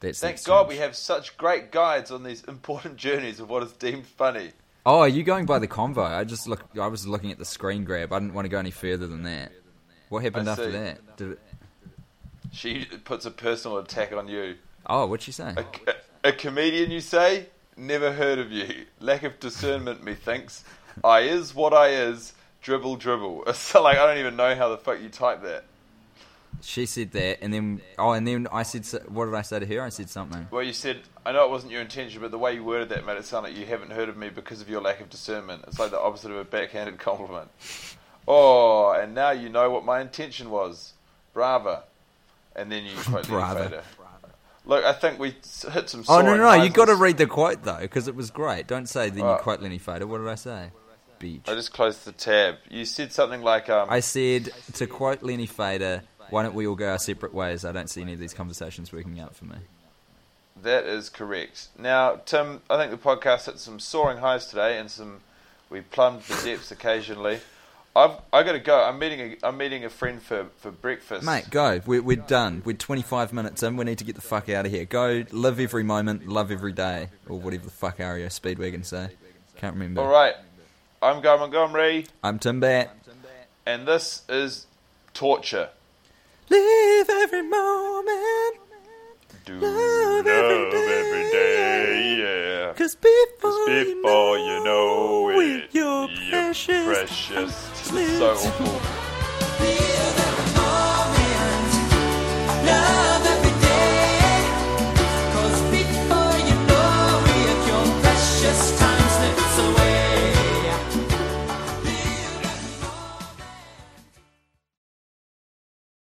That's 0.00 0.20
Thank 0.20 0.42
God 0.44 0.68
we 0.68 0.76
have 0.76 0.96
such 0.96 1.36
great 1.36 1.72
guides 1.72 2.10
on 2.10 2.22
these 2.22 2.42
important 2.48 2.96
journeys 2.96 3.38
of 3.38 3.50
what 3.50 3.62
is 3.62 3.72
deemed 3.72 4.06
funny. 4.06 4.52
Oh, 4.86 5.00
are 5.00 5.08
you 5.08 5.24
going 5.24 5.44
by 5.44 5.58
the 5.58 5.68
convo? 5.68 6.04
I 6.04 6.24
just 6.24 6.48
look. 6.48 6.64
I 6.80 6.86
was 6.86 7.06
looking 7.06 7.32
at 7.32 7.38
the 7.38 7.44
screen 7.44 7.84
grab. 7.84 8.12
I 8.12 8.18
didn't 8.20 8.32
want 8.32 8.46
to 8.46 8.48
go 8.48 8.58
any 8.58 8.70
further 8.70 9.06
than 9.06 9.24
that. 9.24 9.50
What 10.08 10.22
happened 10.22 10.48
I 10.48 10.52
after 10.52 10.66
see. 10.66 10.70
that? 10.70 11.16
Did 11.16 11.32
it? 11.32 11.40
She 12.52 12.86
puts 13.04 13.26
a 13.26 13.30
personal 13.30 13.78
attack 13.78 14.12
on 14.12 14.28
you. 14.28 14.56
Oh, 14.86 15.06
what'd 15.06 15.24
she 15.24 15.32
say? 15.32 15.54
A, 15.56 16.28
a 16.28 16.32
comedian, 16.32 16.90
you 16.90 17.00
say? 17.00 17.46
Never 17.76 18.12
heard 18.12 18.38
of 18.38 18.50
you. 18.50 18.86
Lack 19.00 19.22
of 19.22 19.38
discernment, 19.38 20.02
methinks. 20.02 20.64
I 21.04 21.20
is 21.20 21.54
what 21.54 21.72
I 21.72 21.88
is. 21.88 22.32
Dribble, 22.62 22.96
dribble. 22.96 23.44
It's 23.48 23.74
like 23.74 23.98
I 23.98 24.06
don't 24.06 24.18
even 24.18 24.36
know 24.36 24.54
how 24.54 24.68
the 24.70 24.78
fuck 24.78 25.00
you 25.00 25.08
type 25.08 25.42
that. 25.42 25.64
She 26.60 26.86
said 26.86 27.12
that, 27.12 27.38
and 27.40 27.54
then 27.54 27.80
oh, 27.98 28.10
and 28.12 28.26
then 28.26 28.48
I 28.50 28.64
said, 28.64 28.84
what 29.08 29.26
did 29.26 29.34
I 29.34 29.42
say 29.42 29.60
to 29.60 29.66
her? 29.66 29.82
I 29.82 29.90
said 29.90 30.10
something. 30.10 30.48
Well, 30.50 30.62
you 30.62 30.72
said, 30.72 31.02
I 31.24 31.30
know 31.30 31.44
it 31.44 31.50
wasn't 31.50 31.70
your 31.70 31.82
intention, 31.82 32.20
but 32.20 32.32
the 32.32 32.38
way 32.38 32.54
you 32.54 32.64
worded 32.64 32.88
that 32.88 33.06
made 33.06 33.16
it 33.16 33.24
sound 33.24 33.44
like 33.44 33.56
you 33.56 33.64
haven't 33.64 33.92
heard 33.92 34.08
of 34.08 34.16
me 34.16 34.28
because 34.28 34.60
of 34.60 34.68
your 34.68 34.80
lack 34.80 35.00
of 35.00 35.08
discernment. 35.08 35.64
It's 35.68 35.78
like 35.78 35.92
the 35.92 36.00
opposite 36.00 36.32
of 36.32 36.36
a 36.38 36.44
backhanded 36.44 36.98
compliment. 37.08 37.48
Oh, 38.26 38.90
and 38.90 39.14
now 39.14 39.30
you 39.30 39.48
know 39.48 39.70
what 39.70 39.84
my 39.84 40.00
intention 40.00 40.50
was. 40.50 40.94
Brava. 41.32 41.84
And 42.56 42.70
then 42.72 42.84
you 42.84 42.92
quote. 42.96 43.26
Feder. 43.26 43.82
Look, 44.64 44.84
I 44.84 44.92
think 44.92 45.18
we 45.18 45.30
hit 45.72 45.88
some. 45.88 46.04
Oh 46.08 46.20
no, 46.20 46.36
no, 46.36 46.42
no! 46.42 46.62
You 46.62 46.68
got 46.68 46.86
to 46.86 46.94
read 46.94 47.16
the 47.16 47.26
quote 47.26 47.62
though, 47.62 47.78
because 47.80 48.06
it 48.06 48.14
was 48.14 48.30
great. 48.30 48.66
Don't 48.66 48.86
say 48.86 49.08
then 49.08 49.24
you 49.24 49.36
quote 49.40 49.62
Lenny 49.62 49.78
Feder. 49.78 50.06
What 50.06 50.18
did 50.18 50.28
I 50.28 50.34
say? 50.34 50.70
Beach. 51.18 51.42
I 51.48 51.54
just 51.54 51.72
closed 51.72 52.04
the 52.04 52.12
tab. 52.12 52.56
You 52.70 52.84
said 52.84 53.12
something 53.12 53.42
like, 53.42 53.68
um, 53.68 53.88
I 53.90 54.00
said 54.00 54.50
to 54.74 54.86
quote 54.86 55.22
Lenny 55.22 55.46
Feder, 55.46 56.02
"Why 56.30 56.42
don't 56.42 56.54
we 56.54 56.66
all 56.66 56.74
go 56.74 56.90
our 56.90 56.98
separate 56.98 57.32
ways?" 57.32 57.64
I 57.64 57.72
don't 57.72 57.88
see 57.88 58.02
any 58.02 58.12
of 58.12 58.18
these 58.18 58.34
conversations 58.34 58.92
working 58.92 59.18
out 59.18 59.34
for 59.34 59.46
me. 59.46 59.56
That 60.62 60.84
is 60.84 61.08
correct. 61.08 61.68
Now, 61.78 62.16
Tim, 62.16 62.60
I 62.68 62.76
think 62.76 62.90
the 62.90 62.98
podcast 62.98 63.46
hit 63.46 63.58
some 63.58 63.80
soaring 63.80 64.18
highs 64.18 64.46
today, 64.46 64.78
and 64.78 64.90
some 64.90 65.20
we 65.70 65.80
plumbed 65.80 66.22
the 66.22 66.44
depths 66.44 66.70
occasionally. 66.70 67.40
I've 67.98 68.12
I 68.32 68.42
got 68.44 68.52
to 68.52 68.60
go. 68.60 68.80
I'm 68.80 68.98
meeting 68.98 69.20
a 69.42 69.46
I'm 69.46 69.56
meeting 69.56 69.84
a 69.84 69.90
friend 69.90 70.22
for, 70.22 70.46
for 70.58 70.70
breakfast. 70.70 71.24
Mate, 71.26 71.50
go. 71.50 71.80
We're, 71.84 72.00
we're 72.00 72.16
done. 72.16 72.62
We're 72.64 72.76
25 72.76 73.32
minutes 73.32 73.62
in. 73.62 73.76
We 73.76 73.84
need 73.84 73.98
to 73.98 74.04
get 74.04 74.14
the 74.14 74.20
fuck 74.20 74.48
out 74.48 74.66
of 74.66 74.72
here. 74.72 74.84
Go 74.84 75.24
live 75.32 75.58
every 75.58 75.82
moment, 75.82 76.28
love 76.28 76.52
every 76.52 76.72
day, 76.72 77.08
or 77.28 77.38
whatever 77.40 77.64
the 77.64 77.70
fuck 77.70 77.98
REO 77.98 78.28
Speedwagon 78.28 78.84
say. 78.84 79.08
Can't 79.56 79.74
remember. 79.74 80.00
All 80.02 80.08
right. 80.08 80.34
I'm 81.02 81.20
Guy 81.22 81.36
Montgomery, 81.36 82.06
I'm 82.24 82.38
Tim 82.40 82.58
Batt. 82.60 82.96
and 83.66 83.86
this 83.86 84.22
is 84.28 84.66
Torture. 85.14 85.68
Live 86.48 87.08
every 87.10 87.42
moment. 87.42 88.56
Do 89.44 89.58
Love 89.60 90.26
every 90.26 91.30
day. 91.30 91.30
day, 91.32 92.16
yeah. 92.18 92.47
Cause 92.74 92.94
before, 92.96 93.50
'Cause 93.66 93.68
before 93.68 94.38
you 94.38 94.64
know 94.64 95.28
it, 95.30 95.68
you're 95.72 96.08
you're 96.10 96.30
precious. 96.30 96.84
precious. 96.86 97.54
So 98.18 98.32
awful. 98.32 99.94